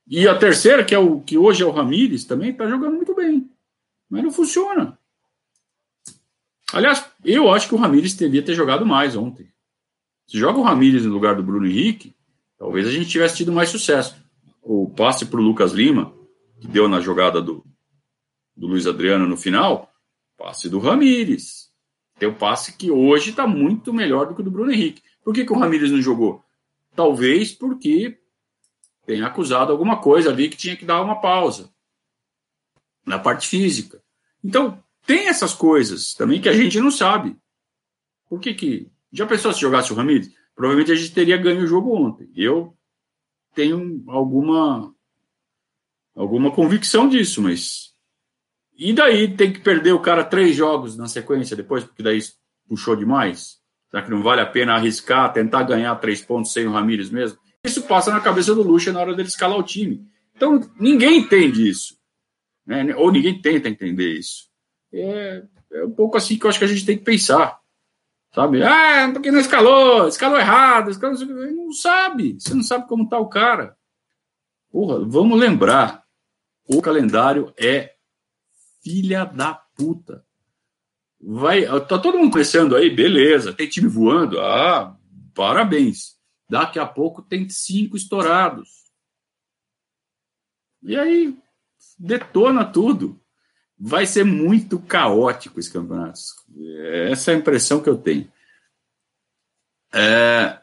[0.08, 3.16] E a terceira, que é o que hoje é o Ramires, também está jogando muito
[3.16, 3.50] bem.
[4.10, 4.98] Mas não funciona.
[6.72, 9.50] Aliás, eu acho que o Ramires devia ter jogado mais ontem.
[10.28, 12.16] Se joga o Ramires no lugar do Bruno Henrique,
[12.58, 14.16] talvez a gente tivesse tido mais sucesso.
[14.62, 16.14] O passe para o Lucas Lima,
[16.60, 17.66] que deu na jogada do,
[18.56, 19.92] do Luiz Adriano no final,
[20.38, 21.70] passe do Ramires.
[22.18, 25.02] Tem o passe que hoje está muito melhor do que o do Bruno Henrique.
[25.24, 26.44] Por que, que o Ramires não jogou?
[26.96, 28.18] Talvez porque
[29.06, 31.70] tem acusado alguma coisa ali que tinha que dar uma pausa
[33.06, 34.02] na parte física.
[34.44, 37.38] Então, tem essas coisas também que a gente não sabe.
[38.28, 38.92] Por que que...
[39.12, 40.34] Já pensou se jogasse o Ramires?
[40.56, 42.30] Provavelmente a gente teria ganho o jogo ontem.
[42.36, 42.76] Eu
[43.54, 44.94] tenho alguma
[46.16, 47.94] alguma convicção disso, mas
[48.78, 52.20] e daí tem que perder o cara três jogos na sequência depois, porque daí
[52.68, 53.58] puxou demais?
[53.90, 57.40] Será que não vale a pena arriscar, tentar ganhar três pontos sem o Ramires mesmo?
[57.66, 60.06] Isso passa na cabeça do Lucha na hora dele escalar o time.
[60.36, 61.98] Então, ninguém entende isso.
[62.66, 62.96] Né?
[62.96, 64.50] Ou ninguém tenta entender isso.
[64.94, 67.60] É, é um pouco assim que eu acho que a gente tem que pensar.
[68.34, 68.62] Sabe?
[68.64, 71.18] Ah, porque não escalou, escalou errado, escalou...
[71.18, 72.36] não sabe.
[72.38, 73.78] Você não sabe como tá o cara.
[74.70, 76.04] Porra, vamos lembrar.
[76.68, 77.94] O calendário é
[78.84, 80.26] filha da puta.
[81.22, 83.54] Vai, tá todo mundo crescendo aí, beleza.
[83.54, 84.96] Tem time voando, ah,
[85.34, 86.16] parabéns.
[86.50, 88.86] Daqui a pouco tem cinco estourados.
[90.84, 91.38] E aí
[91.98, 93.20] detona tudo.
[93.78, 96.20] Vai ser muito caótico esse campeonato.
[97.10, 98.32] Essa é a impressão que eu tenho.
[99.94, 100.62] É...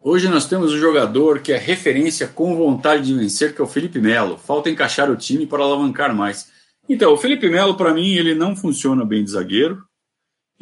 [0.00, 3.68] Hoje nós temos um jogador que é referência com vontade de vencer, que é o
[3.68, 4.36] Felipe Melo.
[4.36, 6.50] Falta encaixar o time para alavancar mais.
[6.88, 9.86] Então, o Felipe Melo, para mim, ele não funciona bem de zagueiro.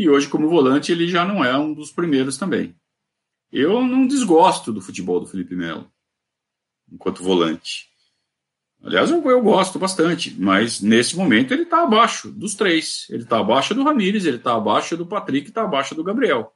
[0.01, 2.75] E hoje, como volante, ele já não é um dos primeiros também.
[3.53, 5.93] Eu não desgosto do futebol do Felipe Melo,
[6.91, 7.87] enquanto volante.
[8.83, 13.05] Aliás, eu, eu gosto bastante, mas nesse momento ele está abaixo dos três.
[13.11, 16.51] Ele está abaixo do Ramires, ele está abaixo do Patrick, está abaixo do Gabriel.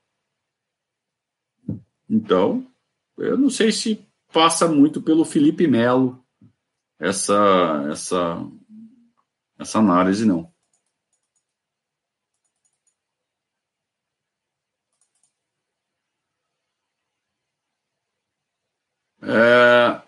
[2.09, 2.67] Então,
[3.19, 4.03] eu não sei se
[4.33, 6.19] passa muito pelo Felipe Melo
[6.99, 8.43] essa, essa,
[9.59, 10.51] essa análise, não.
[19.27, 20.03] É...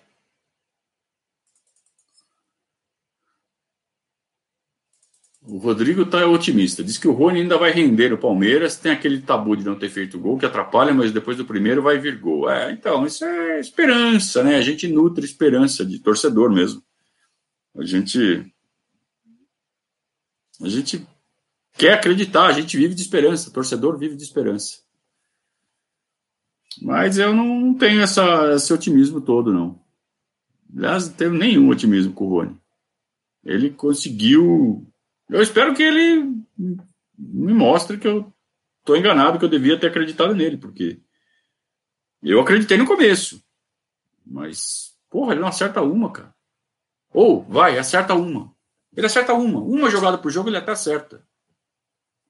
[5.48, 6.82] O Rodrigo está otimista.
[6.82, 8.76] Diz que o Rony ainda vai render o Palmeiras.
[8.76, 11.98] Tem aquele tabu de não ter feito gol que atrapalha, mas depois do primeiro vai
[11.98, 12.50] vir gol.
[12.50, 14.56] É, então, isso é esperança, né?
[14.56, 16.82] A gente nutre esperança de torcedor mesmo.
[17.76, 18.44] A gente.
[20.60, 21.06] A gente
[21.74, 23.52] quer acreditar, a gente vive de esperança.
[23.52, 24.85] Torcedor vive de esperança.
[26.82, 29.80] Mas eu não tenho essa, esse otimismo todo, não.
[30.76, 32.56] Aliás, não tenho nenhum otimismo com o Rony.
[33.44, 34.86] Ele conseguiu.
[35.30, 36.24] Eu espero que ele
[37.16, 38.32] me mostre que eu
[38.80, 41.00] estou enganado, que eu devia ter acreditado nele, porque
[42.22, 43.42] eu acreditei no começo.
[44.24, 46.34] Mas, porra, ele não acerta uma, cara.
[47.12, 48.54] Ou, vai, acerta uma.
[48.94, 49.60] Ele acerta uma.
[49.60, 51.24] Uma jogada por jogo, ele até acerta.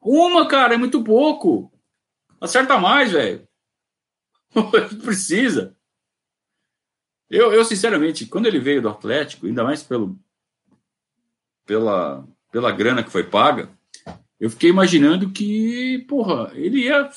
[0.01, 1.73] Uma, cara, é muito pouco.
[2.41, 3.46] Acerta mais, velho.
[5.03, 5.77] Precisa.
[7.29, 10.19] Eu, eu, sinceramente, quando ele veio do Atlético, ainda mais pelo,
[11.65, 13.69] pela, pela grana que foi paga,
[14.39, 17.11] eu fiquei imaginando que, porra, ele ia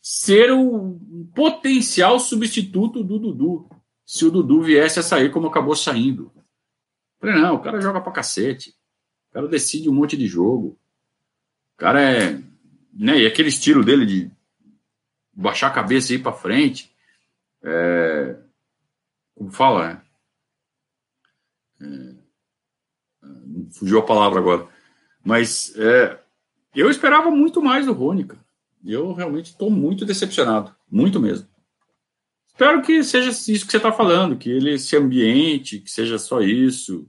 [0.00, 0.98] ser o
[1.34, 3.68] potencial substituto do Dudu,
[4.04, 6.32] se o Dudu viesse a sair como acabou saindo.
[7.20, 8.74] Falei, não, o cara joga pra cacete.
[9.30, 10.78] O cara decide um monte de jogo.
[11.74, 12.42] O cara é.
[12.92, 14.30] Né, e aquele estilo dele de
[15.40, 16.94] baixar a cabeça e ir para frente.
[17.62, 18.36] É,
[19.34, 20.02] como fala?
[21.80, 23.26] É, é,
[23.72, 24.68] fugiu a palavra agora.
[25.24, 26.18] Mas é,
[26.74, 28.44] eu esperava muito mais do Rony, cara.
[28.84, 31.48] eu realmente estou muito decepcionado, muito mesmo.
[32.48, 36.42] Espero que seja isso que você está falando, que ele se ambiente, que seja só
[36.42, 37.08] isso.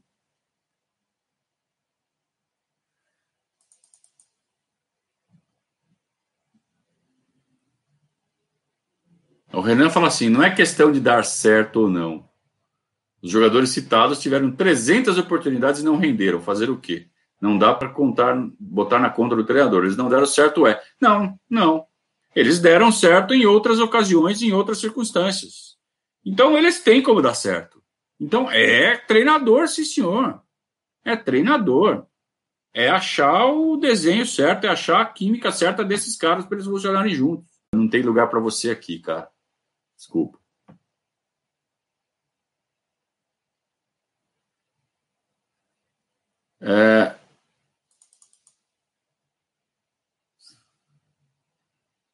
[9.54, 12.30] O Renan fala assim: não é questão de dar certo ou não.
[13.22, 16.42] Os jogadores citados tiveram 300 oportunidades e não renderam.
[16.42, 17.08] Fazer o quê?
[17.40, 19.84] Não dá para contar, botar na conta do treinador.
[19.84, 20.82] Eles não deram certo, é.
[21.00, 21.86] Não, não.
[22.36, 25.76] Eles deram certo em outras ocasiões, em outras circunstâncias.
[26.26, 27.82] Então eles têm como dar certo.
[28.20, 30.42] Então é treinador, sim senhor.
[31.04, 32.06] É treinador.
[32.74, 37.14] É achar o desenho certo, é achar a química certa desses caras para eles funcionarem
[37.14, 37.52] juntos.
[37.74, 39.28] Não tem lugar para você aqui, cara.
[40.02, 40.40] Desculpa.
[46.60, 47.16] É...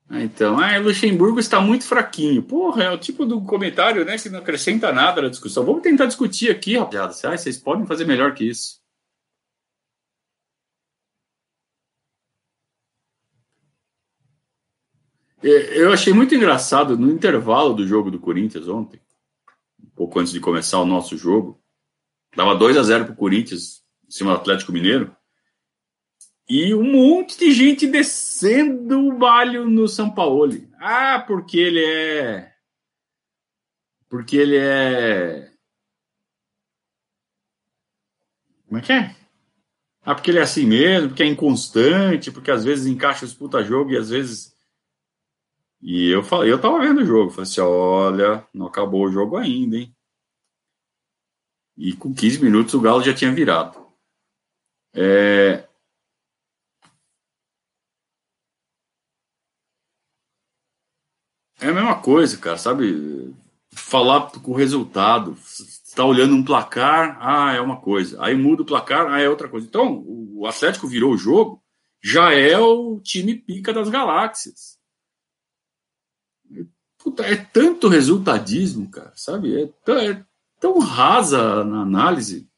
[0.09, 2.41] Então, ah, Luxemburgo está muito fraquinho.
[2.43, 5.65] Porra, é o tipo do comentário né, que não acrescenta nada na discussão.
[5.65, 7.13] Vamos tentar discutir aqui, rapaziada.
[7.33, 8.76] Ah, vocês podem fazer melhor que isso.
[15.41, 18.99] Eu achei muito engraçado no intervalo do jogo do Corinthians ontem,
[19.81, 21.61] um pouco antes de começar o nosso jogo.
[22.35, 25.15] Dava 2 a 0 para o Corinthians em cima do Atlético Mineiro.
[26.49, 30.53] E um monte de gente descendo o balho no São Paulo.
[30.79, 32.53] Ah, porque ele é.
[34.09, 35.51] Porque ele é.
[38.65, 39.15] Como é que é?
[40.01, 43.61] Ah, porque ele é assim mesmo, porque é inconstante, porque às vezes encaixa os puta
[43.63, 44.55] jogo e às vezes.
[45.81, 49.37] E eu falei, eu tava vendo o jogo, falei assim: olha, não acabou o jogo
[49.37, 49.95] ainda, hein?
[51.77, 53.87] E com 15 minutos o Galo já tinha virado.
[54.93, 55.67] É...
[61.59, 63.33] é a mesma coisa, cara, sabe?
[63.71, 65.33] Falar com o resultado.
[65.33, 68.23] Está olhando um placar, ah, é uma coisa.
[68.23, 69.67] Aí muda o placar, ah, é outra coisa.
[69.67, 71.63] Então, o Atlético virou o jogo,
[72.03, 74.77] já é o time pica das galáxias.
[76.97, 79.63] Puta, é tanto resultadismo, cara, sabe?
[79.63, 80.25] É, tão, é
[80.59, 82.49] tão rasa na análise.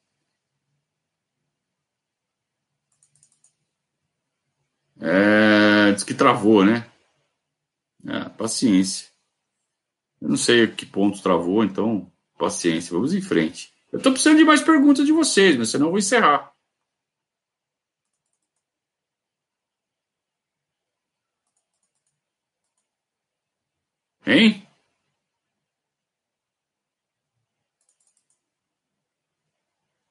[5.01, 6.89] É, diz que travou, né?
[8.05, 9.07] É, paciência.
[10.21, 12.93] Eu não sei que pontos travou, então paciência.
[12.93, 13.73] Vamos em frente.
[13.91, 16.53] Eu estou precisando de mais perguntas de vocês, mas senão eu vou encerrar.
[24.29, 24.61] Hein?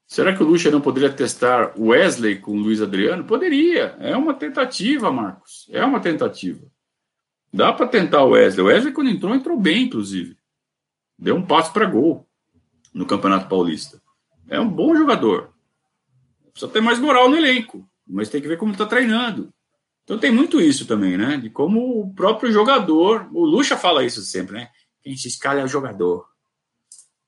[0.09, 3.25] Será que o Lucha não poderia testar Wesley com Luiz Adriano?
[3.25, 3.97] Poderia.
[4.01, 5.69] É uma tentativa, Marcos.
[5.71, 6.66] É uma tentativa.
[7.53, 8.64] Dá para tentar o Wesley.
[8.64, 10.37] O Wesley, quando entrou, entrou bem, inclusive.
[11.16, 12.29] Deu um passo para gol
[12.93, 14.03] no Campeonato Paulista.
[14.49, 15.55] É um bom jogador.
[16.51, 19.55] Precisa ter mais moral no elenco, mas tem que ver como está treinando.
[20.09, 21.37] Então tem muito isso também, né?
[21.37, 23.29] De como o próprio jogador.
[23.31, 24.71] O Lucha fala isso sempre, né?
[25.03, 26.27] Quem se escala é o jogador.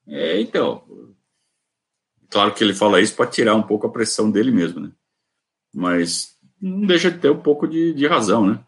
[0.06, 0.82] É, então,
[2.30, 4.92] Claro que ele fala isso para tirar um pouco a pressão dele mesmo, né?
[5.74, 8.64] Mas não deixa de ter um pouco de, de razão, né?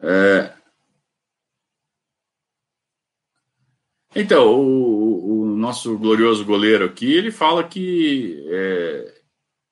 [0.00, 0.54] É...
[4.14, 9.15] Então, o, o, nosso glorioso goleiro aqui, ele fala que é,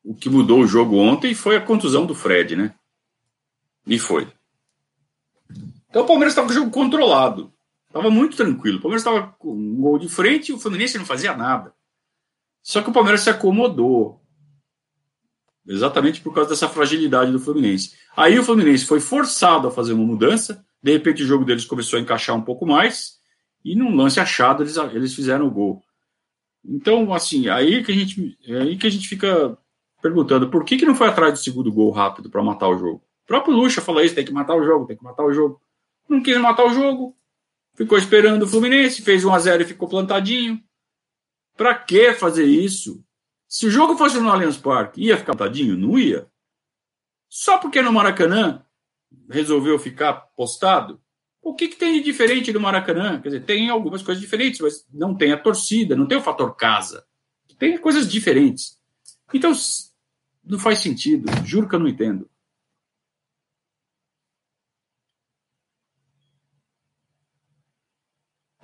[0.05, 2.75] o que mudou o jogo ontem foi a contusão do Fred, né?
[3.87, 4.29] E foi.
[5.89, 7.53] Então o Palmeiras estava com o jogo controlado.
[7.87, 8.79] Estava muito tranquilo.
[8.79, 11.73] O Palmeiras estava com um gol de frente e o Fluminense não fazia nada.
[12.63, 14.21] Só que o Palmeiras se acomodou.
[15.67, 17.95] Exatamente por causa dessa fragilidade do Fluminense.
[18.15, 20.65] Aí o Fluminense foi forçado a fazer uma mudança.
[20.83, 23.19] De repente o jogo deles começou a encaixar um pouco mais.
[23.65, 25.83] E num lance achado eles, eles fizeram o gol.
[26.63, 29.57] Então, assim, aí que a gente, é aí que a gente fica
[30.05, 33.03] perguntando por que, que não foi atrás do segundo gol rápido para matar o jogo.
[33.25, 35.59] O próprio Lucha falou isso: tem que matar o jogo, tem que matar o jogo.
[36.07, 37.17] Não quis matar o jogo,
[37.75, 40.63] Ficou esperando o Fluminense, fez 1 a 0 e ficou plantadinho.
[41.57, 43.05] Para que fazer isso?
[43.49, 45.77] Se o jogo fosse no Allianz Parque, ia ficar plantadinho?
[45.77, 46.29] Não ia.
[47.29, 48.65] Só porque no Maracanã
[49.29, 51.01] resolveu ficar postado?
[51.43, 53.21] O que, que tem de diferente do Maracanã?
[53.21, 56.55] Quer dizer, tem algumas coisas diferentes, mas não tem a torcida, não tem o fator
[56.55, 57.05] casa.
[57.59, 58.79] Tem coisas diferentes.
[59.33, 59.53] Então,
[60.45, 61.30] não faz sentido.
[61.45, 62.28] Juro que eu não entendo.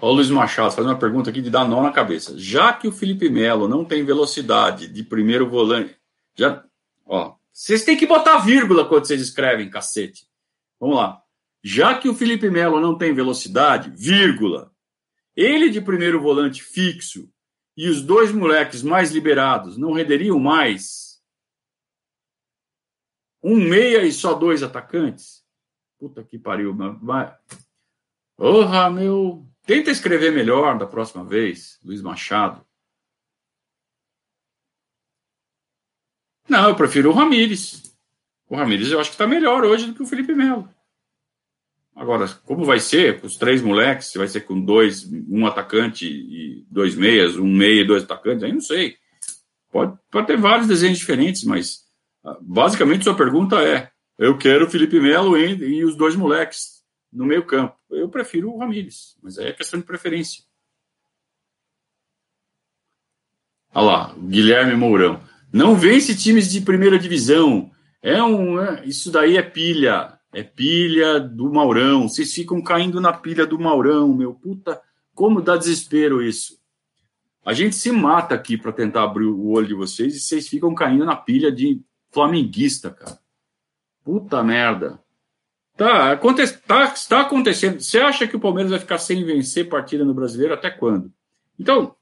[0.01, 2.39] Ó, Luiz Machado faz uma pergunta aqui de dar nó na cabeça.
[2.39, 5.95] Já que o Felipe Melo não tem velocidade de primeiro volante,
[6.35, 6.65] já,
[7.05, 10.27] ó, Vocês têm que botar vírgula quando vocês escrevem, cacete.
[10.79, 11.23] Vamos lá.
[11.63, 14.73] Já que o Felipe Melo não tem velocidade, vírgula.
[15.37, 17.29] Ele de primeiro volante fixo
[17.77, 21.10] e os dois moleques mais liberados não renderiam mais
[23.43, 25.45] um meia e só dois atacantes?
[25.99, 26.75] Puta que pariu.
[27.03, 27.35] Vai.
[28.37, 29.47] Porra, meu.
[29.67, 32.65] Tenta escrever melhor da próxima vez, Luiz Machado.
[36.49, 37.97] Não, eu prefiro o Ramires.
[38.49, 40.69] O Ramires eu acho que está melhor hoje do que o Felipe Melo.
[41.95, 44.09] Agora, como vai ser com os três moleques?
[44.09, 48.43] Se vai ser com dois, um atacante e dois meias, um meia e dois atacantes?
[48.43, 48.97] Aí não sei.
[49.71, 51.90] Pode, pode ter vários desenhos diferentes, mas
[52.41, 57.25] basicamente sua pergunta é: eu quero o Felipe Melo e, e os dois moleques no
[57.25, 57.77] meio campo.
[57.91, 60.45] Eu prefiro o Ramires, mas aí é questão de preferência.
[63.75, 65.21] Olha lá, Guilherme Mourão.
[65.53, 67.71] Não vence times de primeira divisão.
[68.03, 70.19] É um, é, isso daí é pilha.
[70.33, 72.09] É pilha do Maurão.
[72.09, 74.81] Vocês ficam caindo na pilha do Maurão, meu puta.
[75.15, 76.59] Como dá desespero isso.
[77.45, 80.75] A gente se mata aqui para tentar abrir o olho de vocês e vocês ficam
[80.75, 81.81] caindo na pilha de
[82.11, 83.19] flamenguista, cara.
[84.05, 84.99] Puta merda.
[85.77, 87.81] Tá, aconte tá, está acontecendo.
[87.81, 91.13] Você acha que o Palmeiras vai ficar sem vencer partida no brasileiro até quando?
[91.59, 91.95] Então,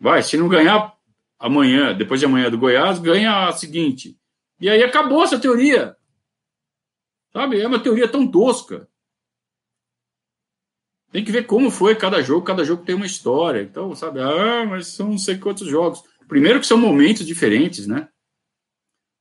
[0.00, 0.96] vai, se não ganhar
[1.38, 4.18] amanhã, depois de amanhã do Goiás, ganha a seguinte.
[4.60, 5.96] E aí acabou essa teoria.
[7.32, 7.60] Sabe?
[7.60, 8.88] É uma teoria tão tosca.
[11.12, 13.62] Tem que ver como foi cada jogo, cada jogo tem uma história.
[13.62, 16.02] Então, sabe, ah, mas são não sei quantos jogos.
[16.28, 18.08] Primeiro que são momentos diferentes, né?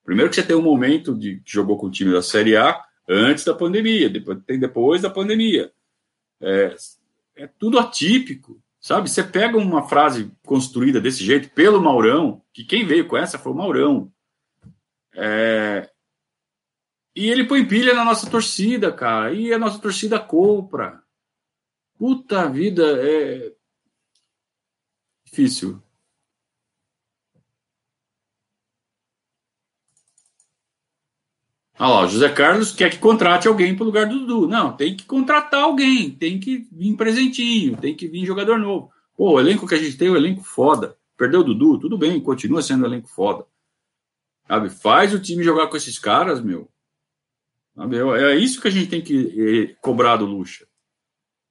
[0.10, 2.84] Primeiro que você tem um momento de que jogou com o time da Série A
[3.08, 5.72] antes da pandemia, depois, tem depois da pandemia.
[6.42, 6.76] É,
[7.36, 8.60] é tudo atípico.
[8.82, 9.08] Sabe?
[9.08, 13.52] Você pega uma frase construída desse jeito pelo Maurão, que quem veio com essa foi
[13.52, 14.12] o Maurão.
[15.14, 15.88] É...
[17.16, 19.32] E ele põe pilha na nossa torcida, cara.
[19.32, 21.04] E a nossa torcida compra.
[22.00, 23.54] Puta vida, é
[25.24, 25.80] difícil.
[31.82, 34.48] Olha lá, o José Carlos quer que contrate alguém para o lugar do Dudu.
[34.50, 38.92] Não, tem que contratar alguém, tem que vir presentinho, tem que vir jogador novo.
[39.16, 40.98] Pô, o elenco que a gente tem é um elenco foda.
[41.18, 43.46] Perdeu o Dudu, tudo bem, continua sendo um elenco foda.
[44.46, 46.70] Sabe, faz o time jogar com esses caras, meu.
[47.74, 50.68] Sabe, é isso que a gente tem que eh, cobrar do Lucha.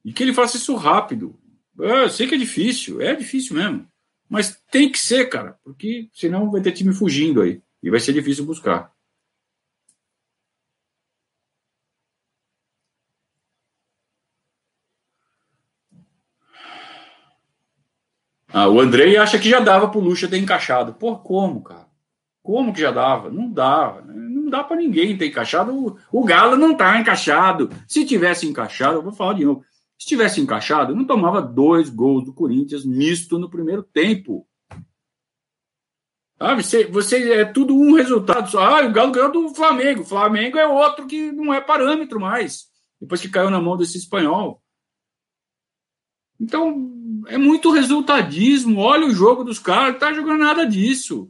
[0.04, 1.38] E que ele faça isso rápido.
[1.80, 3.88] É, eu sei que é difícil, é difícil mesmo.
[4.28, 7.62] Mas tem que ser, cara, porque senão vai ter time fugindo aí.
[7.82, 8.92] E vai ser difícil buscar.
[18.52, 20.94] Ah, o Andrei acha que já dava pro Lucha ter encaixado.
[20.94, 21.86] Pô, como, cara?
[22.42, 23.30] Como que já dava?
[23.30, 24.00] Não dava.
[24.02, 25.72] Não dá para ninguém ter encaixado.
[25.72, 27.68] O, o Galo não tá encaixado.
[27.86, 29.62] Se tivesse encaixado, eu vou falar de novo.
[29.98, 34.46] Se tivesse encaixado, não tomava dois gols do Corinthians misto no primeiro tempo.
[36.38, 38.60] Sabe, você, você é tudo um resultado só.
[38.60, 40.00] Ah, o Galo ganhou do Flamengo.
[40.00, 42.68] O Flamengo é outro que não é parâmetro mais.
[42.98, 44.62] Depois que caiu na mão desse espanhol.
[46.40, 46.97] Então,
[47.28, 48.80] é muito resultadismo.
[48.80, 51.28] Olha o jogo dos caras, não tá jogando nada disso.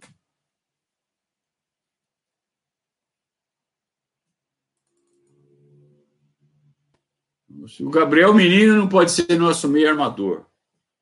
[7.81, 10.47] O Gabriel Menino não pode ser nosso meio armador.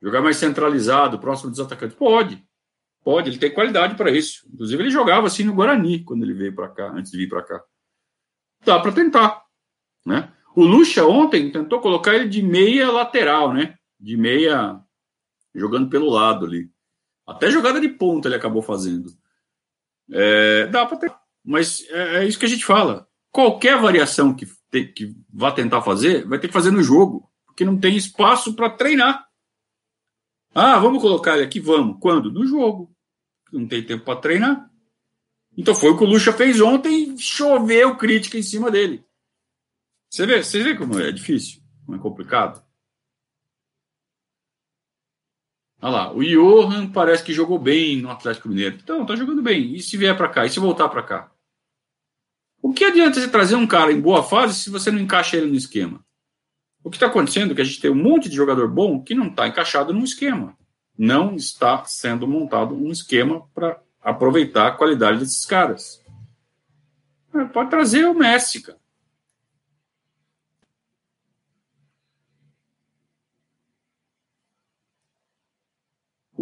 [0.03, 1.97] Jogar mais centralizado, próximo dos atacantes.
[1.97, 2.45] Pode.
[3.05, 4.49] Pode, ele tem qualidade para isso.
[4.53, 7.43] Inclusive, ele jogava assim no Guarani quando ele veio para cá, antes de vir para
[7.43, 7.63] cá.
[8.65, 9.45] Dá para tentar.
[10.05, 10.33] Né?
[10.57, 13.77] O Lucha ontem tentou colocar ele de meia lateral, né?
[14.01, 14.81] De meia
[15.59, 16.71] jogando pelo lado ali.
[17.27, 19.11] Até jogada de ponta ele acabou fazendo.
[20.11, 21.13] É, dá para ter.
[21.45, 23.09] Mas é, é, isso que a gente fala.
[23.31, 27.31] Qualquer variação que, te, que vá tentar fazer, vai ter que fazer no jogo.
[27.45, 29.27] Porque não tem espaço para treinar.
[30.55, 31.61] Ah, vamos colocar ele aqui?
[31.61, 31.99] Vamos.
[32.01, 32.31] Quando?
[32.31, 32.95] No jogo.
[33.53, 34.71] Não tem tempo para treinar.
[35.57, 39.05] Então foi o que o Lucha fez ontem choveu crítica em cima dele.
[40.11, 42.66] Você vê, você vê como é difícil, como é complicado?
[45.87, 48.77] Olha lá, o Johan parece que jogou bem no Atlético Mineiro.
[48.83, 49.73] Então, tá jogando bem.
[49.73, 50.45] E se vier para cá?
[50.45, 51.31] E se voltar para cá?
[52.61, 55.47] O que adianta você trazer um cara em boa fase se você não encaixa ele
[55.47, 56.05] no esquema?
[56.83, 59.15] O que está acontecendo é que a gente tem um monte de jogador bom que
[59.15, 60.59] não está encaixado no esquema.
[60.99, 66.03] Não está sendo montado um esquema para aproveitar a qualidade desses caras.
[67.53, 68.81] Pode trazer o Messi, cara.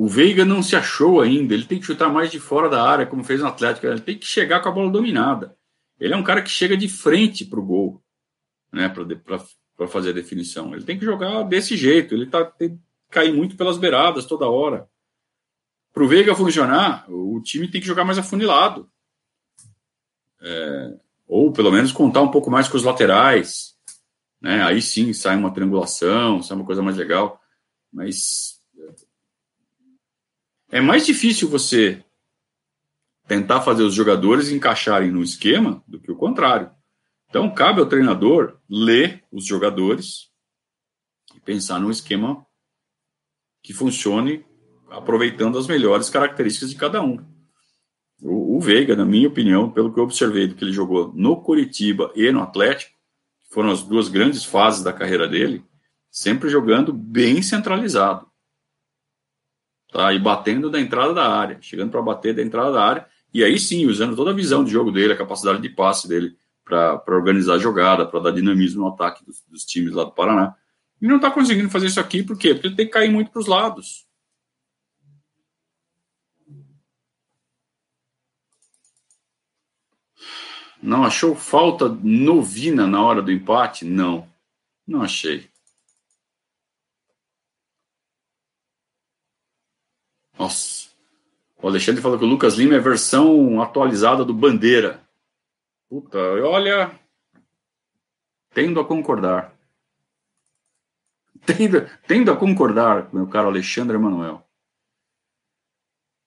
[0.04, 1.54] O Veiga não se achou ainda.
[1.54, 3.86] Ele tem que chutar mais de fora da área, como fez no Atlético.
[3.86, 5.56] Ele tem que chegar com a bola dominada.
[5.98, 8.04] Ele é um cara que chega de frente para o gol,
[8.70, 8.86] né?
[8.86, 10.74] Para fazer a definição.
[10.74, 12.14] Ele tem que jogar desse jeito.
[12.14, 12.78] Ele tá tem,
[13.10, 14.86] cair muito pelas beiradas toda hora.
[15.90, 18.86] Para o Veiga funcionar, o time tem que jogar mais afunilado.
[20.42, 23.74] É, ou pelo menos contar um pouco mais com os laterais.
[24.38, 24.62] Né?
[24.64, 27.40] Aí sim sai uma triangulação, sai uma coisa mais legal.
[27.90, 28.53] Mas
[30.74, 32.04] é mais difícil você
[33.28, 36.68] tentar fazer os jogadores encaixarem no esquema do que o contrário.
[37.28, 40.32] Então, cabe ao treinador ler os jogadores
[41.32, 42.44] e pensar num esquema
[43.62, 44.44] que funcione
[44.90, 47.24] aproveitando as melhores características de cada um.
[48.20, 51.40] O, o Veiga, na minha opinião, pelo que eu observei do que ele jogou no
[51.40, 52.98] Curitiba e no Atlético,
[53.44, 55.64] que foram as duas grandes fases da carreira dele,
[56.10, 58.33] sempre jogando bem centralizado.
[59.94, 60.12] Tá?
[60.12, 63.56] E batendo da entrada da área, chegando para bater da entrada da área, e aí
[63.60, 67.54] sim, usando toda a visão de jogo dele, a capacidade de passe dele para organizar
[67.54, 70.56] a jogada, para dar dinamismo no ataque dos, dos times lá do Paraná.
[71.00, 72.54] E não está conseguindo fazer isso aqui, por quê?
[72.54, 74.04] Porque ele tem que cair muito para os lados.
[80.82, 83.84] Não achou falta novina na hora do empate?
[83.84, 84.28] Não,
[84.84, 85.48] não achei.
[90.38, 90.88] Nossa.
[91.62, 95.00] O Alexandre falou que o Lucas Lima é versão atualizada do Bandeira.
[95.88, 96.90] Puta, olha.
[98.52, 99.54] Tendo a concordar.
[101.46, 104.44] Tendo, tendo a concordar, meu caro Alexandre Emanuel.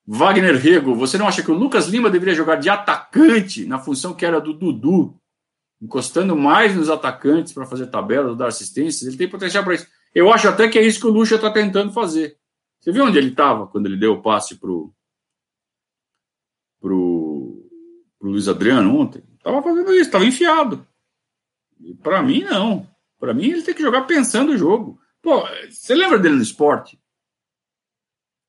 [0.06, 4.14] Wagner Rego, você não acha que o Lucas Lima deveria jogar de atacante na função
[4.14, 5.20] que era do Dudu,
[5.82, 9.06] encostando mais nos atacantes para fazer tabelas, dar assistências?
[9.06, 9.88] Ele tem potencial para isso.
[10.16, 12.38] Eu acho até que é isso que o Lucha está tentando fazer.
[12.88, 14.94] Você viu onde ele estava quando ele deu o passe pro
[16.80, 17.70] pro,
[18.18, 19.22] pro Luiz Adriano ontem?
[19.36, 20.88] Estava fazendo isso, estava enfiado.
[22.02, 22.90] Para mim não.
[23.20, 24.98] Para mim ele tem que jogar pensando o jogo.
[25.22, 26.98] Pô, você lembra dele no esporte?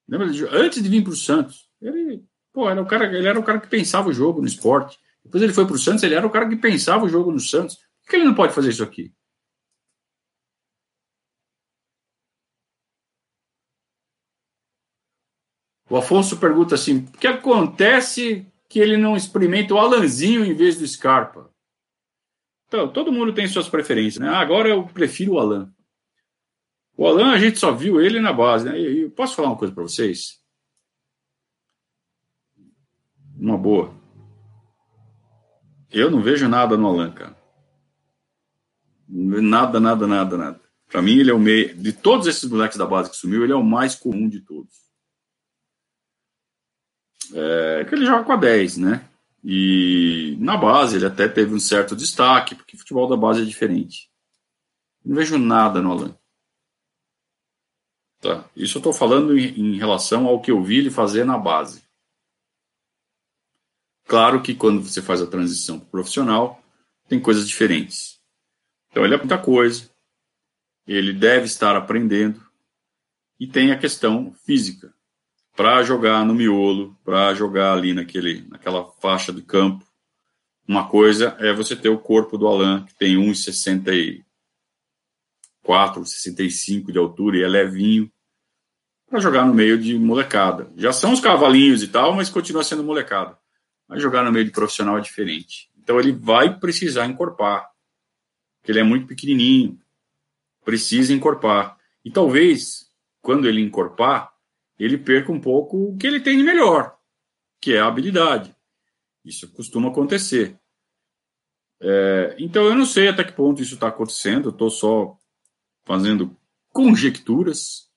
[0.07, 3.41] Lembra de, antes de vir para o Santos, ele, pô, era o cara, ele era
[3.41, 5.01] o cara que pensava o jogo no esporte.
[5.25, 7.41] Depois ele foi para o Santos, ele era o cara que pensava o jogo no
[7.41, 7.75] Santos.
[8.05, 9.13] Por que ele não pode fazer isso aqui?
[15.91, 20.79] O Afonso pergunta assim: o que acontece que ele não experimenta o Alanzinho em vez
[20.79, 21.51] do Scarpa?
[22.67, 24.29] Então, todo mundo tem suas preferências, né?
[24.29, 25.73] agora eu prefiro o Alan.
[26.95, 28.79] O Alan, a gente só viu ele na base, né?
[28.79, 30.39] E, e posso falar uma coisa para vocês?
[33.39, 33.95] Uma boa.
[35.91, 37.37] Eu não vejo nada no Alan, cara.
[39.09, 40.61] Nada, nada, nada, nada.
[40.89, 41.75] Para mim, ele é o meio.
[41.75, 44.88] De todos esses moleques da base que sumiu, ele é o mais comum de todos.
[47.35, 49.09] É que ele joga com a 10, né?
[49.45, 53.45] E na base ele até teve um certo destaque, porque o futebol da base é
[53.45, 54.11] diferente.
[55.05, 56.17] Não vejo nada no Alan.
[58.21, 58.45] Tá?
[58.57, 61.83] Isso eu estou falando em, em relação ao que eu vi ele fazer na base.
[64.07, 66.63] Claro que quando você faz a transição para profissional,
[67.09, 68.19] tem coisas diferentes.
[68.91, 69.89] Então ele é muita coisa,
[70.87, 72.49] ele deve estar aprendendo,
[73.39, 74.93] e tem a questão física.
[75.59, 79.85] Para jogar no miolo, para jogar ali naquele, naquela faixa do campo,
[80.69, 84.23] uma coisa é você ter o corpo do Alan, que tem 1,60
[85.65, 88.09] 64, 65 de altura e é levinho,
[89.11, 90.71] para jogar no meio de molecada.
[90.77, 93.37] Já são os cavalinhos e tal, mas continua sendo molecada.
[93.89, 95.69] Mas jogar no meio de profissional é diferente.
[95.77, 97.69] Então ele vai precisar encorpar,
[98.61, 99.77] porque ele é muito pequenininho,
[100.65, 101.77] precisa encorpar.
[102.05, 104.38] E talvez, quando ele encorpar,
[104.79, 106.97] ele perca um pouco o que ele tem de melhor,
[107.61, 108.55] que é a habilidade.
[109.25, 110.59] Isso costuma acontecer.
[111.81, 115.17] É, então eu não sei até que ponto isso está acontecendo, eu estou só
[115.85, 116.37] fazendo
[116.73, 117.89] conjecturas.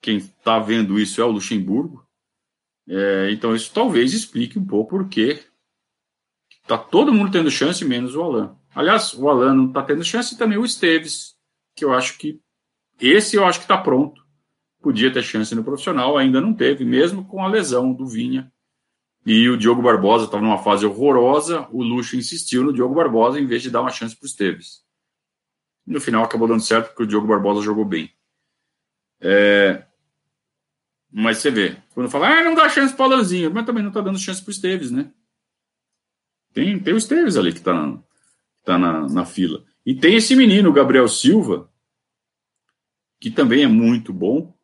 [0.00, 2.06] Quem está vendo isso é o Luxemburgo.
[2.88, 5.44] É, então isso talvez explique um pouco por que
[6.62, 8.56] está todo mundo tendo chance, menos o Alan.
[8.74, 11.36] Aliás, o Alan não está tendo chance e também o Esteves,
[11.74, 12.40] que eu acho que
[13.00, 14.24] esse eu acho que está pronto.
[14.80, 18.50] Podia ter chance no profissional, ainda não teve, mesmo com a lesão do Vinha.
[19.26, 23.46] E o Diogo Barbosa estava numa fase horrorosa, o Luxo insistiu no Diogo Barbosa em
[23.46, 24.82] vez de dar uma chance para o Esteves.
[25.86, 28.10] No final acabou dando certo porque o Diogo Barbosa jogou bem.
[29.20, 29.84] É...
[31.12, 33.90] Mas você vê, quando fala, ah, não dá chance para o Alanzinho, mas também não
[33.90, 35.12] está dando chance para o Esteves, né?
[36.52, 37.98] Tem, tem o Esteves ali que está na,
[38.64, 39.64] tá na, na fila.
[39.84, 41.70] E tem esse menino, o Gabriel Silva,
[43.18, 44.54] que também é muito bom,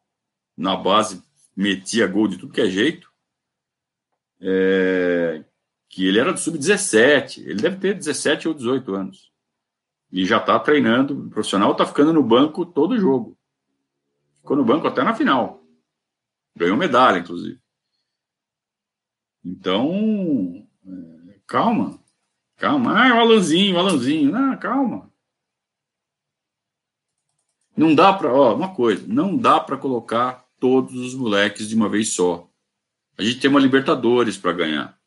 [0.57, 1.23] na base
[1.55, 3.13] metia gol de tudo que é jeito,
[4.41, 5.45] é,
[5.89, 9.33] que ele era do sub-17, ele deve ter 17 ou 18 anos.
[10.11, 13.37] E já está treinando, o profissional está ficando no banco todo jogo.
[14.41, 15.63] Ficou no banco até na final.
[16.55, 17.61] Ganhou medalha, inclusive.
[19.45, 21.99] Então, é, calma.
[22.57, 22.99] Calma.
[22.99, 24.33] Ah, o Alanzinho, o Alanzinho.
[24.33, 25.11] Não, calma.
[27.77, 31.89] Não dá para, ó, uma coisa, não dá para colocar todos os moleques de uma
[31.89, 32.49] vez só.
[33.19, 34.99] A gente tem uma Libertadores para ganhar.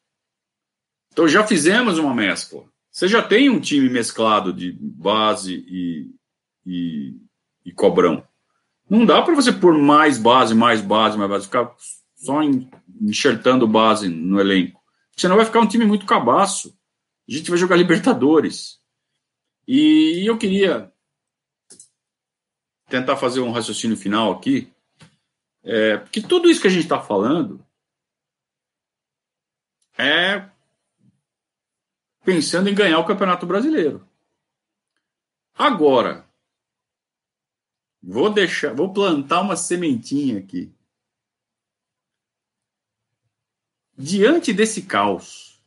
[1.12, 2.64] Então já fizemos uma mescla.
[2.92, 6.12] Você já tem um time mesclado de base e,
[6.66, 7.16] e,
[7.66, 8.24] e cobrão.
[8.90, 11.76] Não dá para você pôr mais base, mais base, mais base, ficar
[12.16, 12.42] só
[13.02, 14.82] enxertando base no elenco.
[15.16, 16.76] Senão vai ficar um time muito cabaço.
[17.28, 18.80] A gente vai jogar Libertadores.
[19.68, 20.92] E eu queria
[22.90, 24.68] tentar fazer um raciocínio final aqui,
[25.72, 27.64] é, porque tudo isso que a gente está falando
[29.96, 30.50] é
[32.26, 34.08] pensando em ganhar o Campeonato Brasileiro.
[35.54, 36.28] Agora,
[38.02, 40.74] vou deixar, vou plantar uma sementinha aqui.
[43.96, 45.62] Diante desse caos,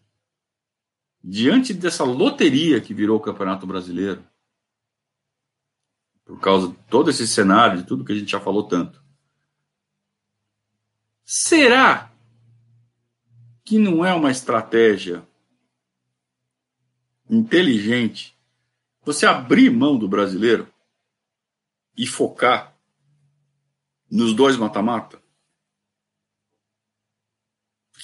[1.23, 4.27] diante dessa loteria que virou o Campeonato Brasileiro,
[6.25, 9.02] por causa de todo esse cenário, de tudo que a gente já falou tanto.
[11.35, 12.13] Será
[13.65, 15.27] que não é uma estratégia
[17.31, 18.37] inteligente
[19.03, 20.71] você abrir mão do brasileiro
[21.97, 22.77] e focar
[24.11, 25.23] nos dois mata-mata?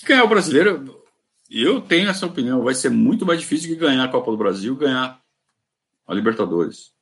[0.05, 1.07] Ganhar o brasileiro,
[1.51, 4.75] eu tenho essa opinião, vai ser muito mais difícil que ganhar a Copa do Brasil,
[4.75, 5.23] ganhar
[6.07, 6.95] a Libertadores.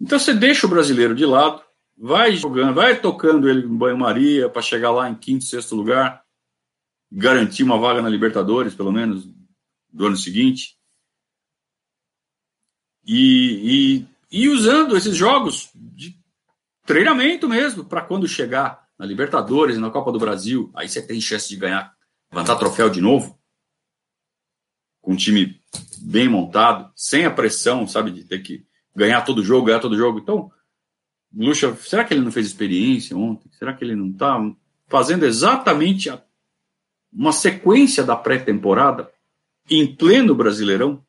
[0.00, 1.62] Então você deixa o brasileiro de lado,
[2.02, 6.24] vai jogando, vai tocando ele em banho-maria para chegar lá em quinto, sexto lugar,
[7.12, 9.28] garantir uma vaga na Libertadores, pelo menos,
[9.92, 10.78] do ano seguinte.
[13.04, 16.18] E, e, e usando esses jogos de
[16.86, 21.50] treinamento mesmo, para quando chegar na Libertadores, na Copa do Brasil, aí você tem chance
[21.50, 21.94] de ganhar,
[22.32, 23.38] levantar troféu de novo,
[25.02, 25.60] com um time
[25.98, 28.64] bem montado, sem a pressão, sabe, de ter que
[28.96, 30.18] ganhar todo jogo, ganhar todo jogo.
[30.18, 30.50] Então,
[31.32, 33.50] Lucha, será que ele não fez experiência ontem?
[33.52, 34.38] Será que ele não está
[34.88, 36.22] fazendo exatamente a,
[37.12, 39.12] uma sequência da pré-temporada
[39.68, 41.04] em pleno Brasileirão?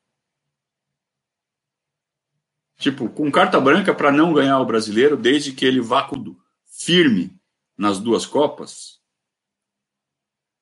[2.78, 6.09] Tipo, com carta branca para não ganhar o brasileiro, desde que ele vá
[6.65, 7.39] firme
[7.78, 8.99] nas duas Copas.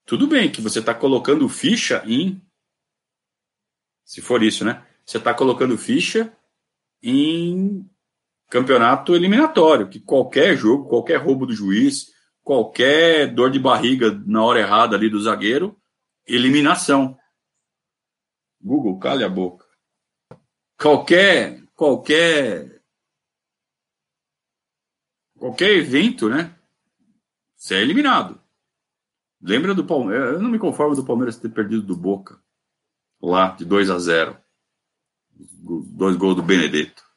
[0.05, 2.41] Tudo bem que você está colocando ficha em.
[4.03, 4.85] Se for isso, né?
[5.05, 6.35] Você está colocando ficha
[7.01, 7.89] em
[8.49, 14.59] campeonato eliminatório, que qualquer jogo, qualquer roubo do juiz, qualquer dor de barriga na hora
[14.59, 15.79] errada ali do zagueiro,
[16.25, 17.17] eliminação.
[18.59, 19.65] Google, calha a boca.
[20.77, 22.81] Qualquer, qualquer,
[25.37, 26.55] qualquer evento, né?
[27.55, 28.41] Você é eliminado.
[29.41, 30.33] Lembra do Palmeiras?
[30.33, 32.41] Eu não me conformo do Palmeiras ter perdido do Boca
[33.21, 34.37] lá de 2 a 0
[35.31, 37.08] dois gols do Benedetto.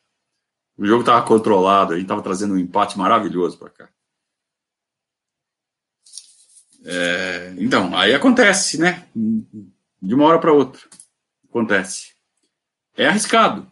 [0.77, 3.89] O jogo estava controlado, a gente estava trazendo um empate maravilhoso para cá.
[6.85, 9.07] É, então, aí acontece, né?
[9.15, 10.81] De uma hora para outra.
[11.49, 12.15] Acontece.
[12.97, 13.71] É arriscado.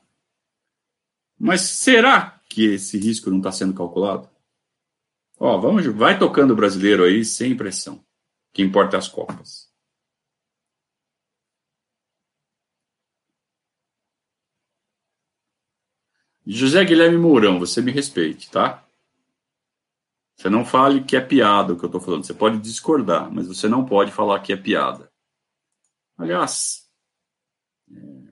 [1.38, 4.28] Mas será que esse risco não está sendo calculado?
[5.38, 7.94] Ó, vamos, vai tocando o brasileiro aí sem pressão.
[7.94, 8.04] O
[8.52, 9.69] que importa é as Copas.
[16.52, 18.84] José Guilherme Mourão, você me respeite, tá?
[20.36, 22.24] Você não fale que é piada o que eu estou falando.
[22.24, 25.12] Você pode discordar, mas você não pode falar que é piada.
[26.18, 26.90] Aliás,
[27.88, 28.30] é,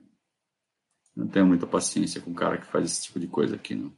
[1.15, 3.93] não tenho muita paciência com um cara que faz esse tipo de coisa aqui, não.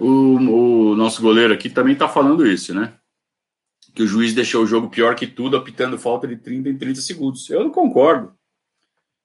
[0.00, 2.94] O, o nosso goleiro aqui também está falando isso, né?
[3.94, 7.00] Que o juiz deixou o jogo pior que tudo, apitando falta de 30 em 30
[7.00, 7.48] segundos.
[7.48, 8.34] Eu não concordo.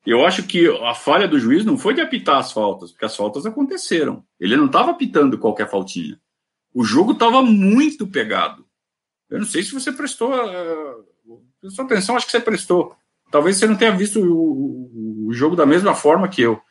[0.06, 3.16] Eu acho que a falha do juiz não foi de apitar as faltas, porque as
[3.16, 4.24] faltas aconteceram.
[4.40, 6.20] Ele não estava apitando qualquer faltinha.
[6.74, 8.66] O jogo estava muito pegado.
[9.30, 11.44] Eu não sei se você prestou, uh,
[11.80, 12.96] atenção, acho que você prestou.
[13.32, 16.62] Talvez você não tenha visto o, o jogo da mesma forma que eu.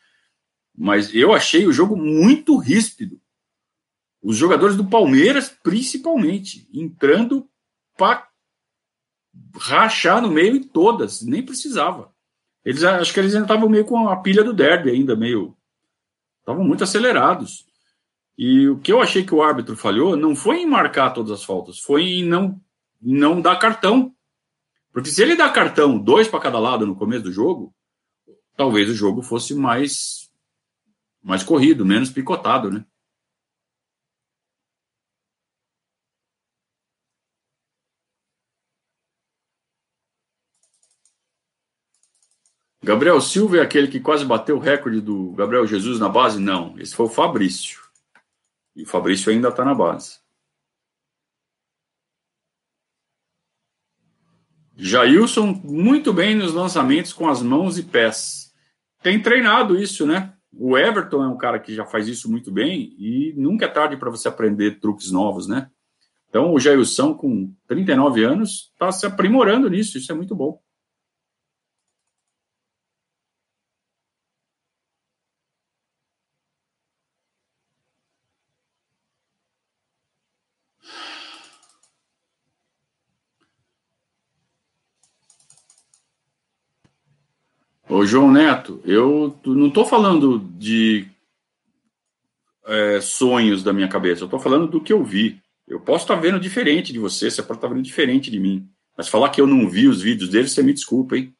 [0.75, 3.19] Mas eu achei o jogo muito ríspido
[4.21, 7.47] os jogadores do Palmeiras, principalmente, entrando
[7.97, 8.27] para
[9.55, 12.13] rachar no meio em todas, nem precisava.
[12.63, 15.55] Eles acho que eles ainda estavam meio com a pilha do derby ainda, meio.
[16.39, 17.65] Estavam muito acelerados.
[18.37, 21.43] E o que eu achei que o árbitro falhou não foi em marcar todas as
[21.43, 22.59] faltas, foi em não,
[23.01, 24.13] não dar cartão.
[24.91, 27.73] Porque se ele dá cartão, dois para cada lado no começo do jogo,
[28.55, 30.29] talvez o jogo fosse mais,
[31.21, 32.85] mais corrido, menos picotado, né?
[42.81, 46.39] Gabriel Silva é aquele que quase bateu o recorde do Gabriel Jesus na base?
[46.39, 47.81] Não, esse foi o Fabrício.
[48.75, 50.19] E o Fabrício ainda está na base.
[54.77, 58.53] Jailson, muito bem nos lançamentos com as mãos e pés.
[59.03, 60.33] Tem treinado isso, né?
[60.53, 63.97] O Everton é um cara que já faz isso muito bem e nunca é tarde
[63.97, 65.69] para você aprender truques novos, né?
[66.29, 70.61] Então, o Jailson, com 39 anos, está se aprimorando nisso, isso é muito bom.
[87.89, 91.07] Ô, João Neto, eu não estou falando de
[92.67, 95.41] é, sonhos da minha cabeça, eu estou falando do que eu vi.
[95.67, 98.39] Eu posso estar tá vendo diferente de você, você pode estar tá vendo diferente de
[98.39, 98.69] mim.
[98.95, 101.33] Mas falar que eu não vi os vídeos dele, você me desculpa, hein?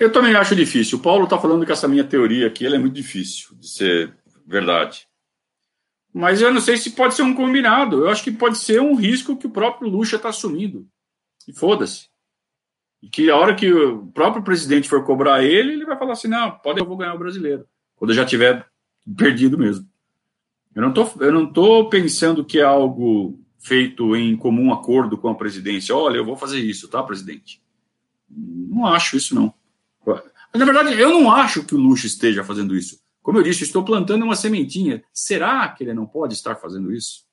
[0.00, 0.96] Eu também acho difícil.
[0.96, 5.06] O Paulo está falando que essa minha teoria aqui é muito difícil de ser verdade.
[6.12, 8.04] Mas eu não sei se pode ser um combinado.
[8.04, 10.88] Eu acho que pode ser um risco que o próprio Lucha está assumindo.
[11.46, 12.08] E foda-se.
[13.02, 16.28] E que a hora que o próprio presidente for cobrar ele, ele vai falar assim:
[16.28, 17.66] não, pode, eu vou ganhar o brasileiro.
[17.94, 18.66] Quando eu já tiver
[19.16, 19.86] perdido mesmo.
[20.74, 25.28] Eu não tô, eu não tô pensando que é algo feito em comum acordo com
[25.28, 25.94] a presidência.
[25.94, 27.62] Olha, eu vou fazer isso, tá, presidente?
[28.28, 29.59] Não acho isso, não.
[30.52, 33.00] Mas, na verdade, eu não acho que o Luxo esteja fazendo isso.
[33.22, 35.04] Como eu disse, estou plantando uma sementinha.
[35.12, 37.24] Será que ele não pode estar fazendo isso?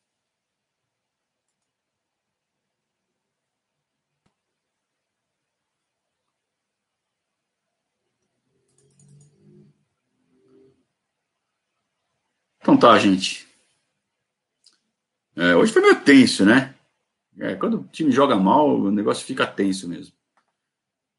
[12.62, 13.48] Então tá, gente.
[15.36, 16.76] É, hoje foi meio tenso, né?
[17.40, 20.14] É, quando o time joga mal, o negócio fica tenso mesmo.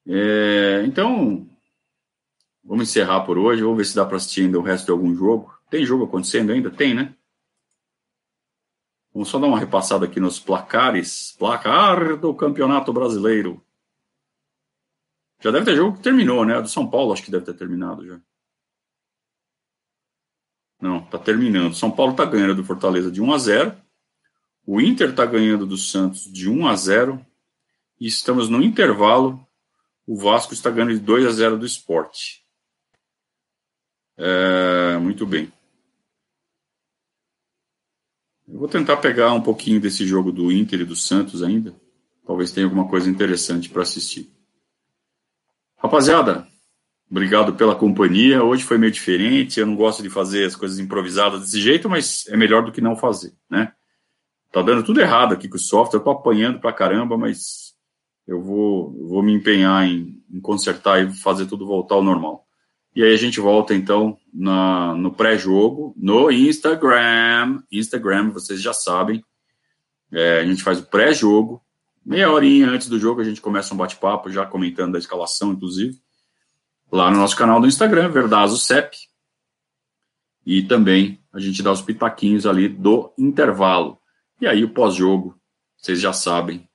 [0.07, 1.49] É, então,
[2.69, 3.62] vamos encerrar por hoje.
[3.62, 5.53] Vamos ver se dá para assistir ainda o resto de algum jogo.
[5.71, 6.71] Tem jogo acontecendo ainda?
[6.71, 7.14] Tem, né?
[9.12, 11.35] Vamos só dar uma repassada aqui nos placares.
[11.39, 13.64] Placar do Campeonato Brasileiro.
[15.41, 16.61] Já deve ter jogo que terminou, né?
[16.61, 18.21] do São Paulo acho que deve ter terminado já.
[20.81, 21.75] Não, tá terminando.
[21.75, 23.77] São Paulo tá ganhando do Fortaleza de 1 a 0.
[24.66, 27.27] O Inter tá ganhando do Santos de 1 a 0.
[28.01, 29.45] E estamos no intervalo
[30.09, 32.43] o Vasco está ganhando de 2 a 0 do esporte.
[34.19, 35.53] É, muito bem.
[38.49, 41.75] Eu vou tentar pegar um pouquinho desse jogo do Inter e do Santos ainda.
[42.27, 44.31] Talvez tenha alguma coisa interessante para assistir.
[45.77, 46.49] Rapaziada,
[47.09, 48.43] obrigado pela companhia.
[48.43, 49.61] Hoje foi meio diferente.
[49.61, 52.81] Eu não gosto de fazer as coisas improvisadas desse jeito, mas é melhor do que
[52.81, 53.73] não fazer, né?
[54.51, 56.01] Tá dando tudo errado aqui com o software.
[56.01, 57.75] Eu tô apanhando pra caramba, mas
[58.27, 62.47] eu vou, vou me empenhar em, em, consertar e fazer tudo voltar ao normal.
[62.95, 67.62] E aí a gente volta então na, no pré-jogo, no Instagram.
[67.70, 69.24] Instagram, vocês já sabem.
[70.11, 71.62] É, a gente faz o pré-jogo.
[72.05, 76.01] Meia horinha antes do jogo a gente começa um bate-papo, já comentando a escalação, inclusive.
[76.91, 78.97] Lá no nosso canal do Instagram, Verdazo CEP.
[80.45, 83.99] E também a gente dá os pitaquinhos ali do intervalo.
[84.41, 85.39] E aí o pós-jogo,
[85.76, 86.68] vocês já sabem,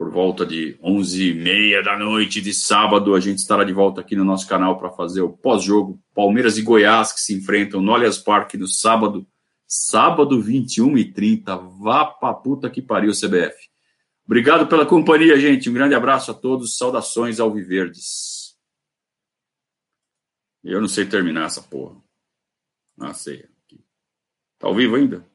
[0.00, 4.24] por volta de 11h30 da noite de sábado, a gente estará de volta aqui no
[4.24, 8.56] nosso canal para fazer o pós-jogo Palmeiras e Goiás, que se enfrentam no Allianz Parque
[8.56, 9.26] no sábado,
[9.66, 11.78] sábado 21h30.
[11.82, 13.54] Vá pra puta que pariu, CBF.
[14.24, 15.68] Obrigado pela companhia, gente.
[15.68, 16.78] Um grande abraço a todos.
[16.78, 18.56] Saudações ao Viverdes.
[20.64, 22.00] Eu não sei terminar essa porra.
[22.96, 23.44] Não sei.
[24.58, 25.29] Tá ao vivo ainda?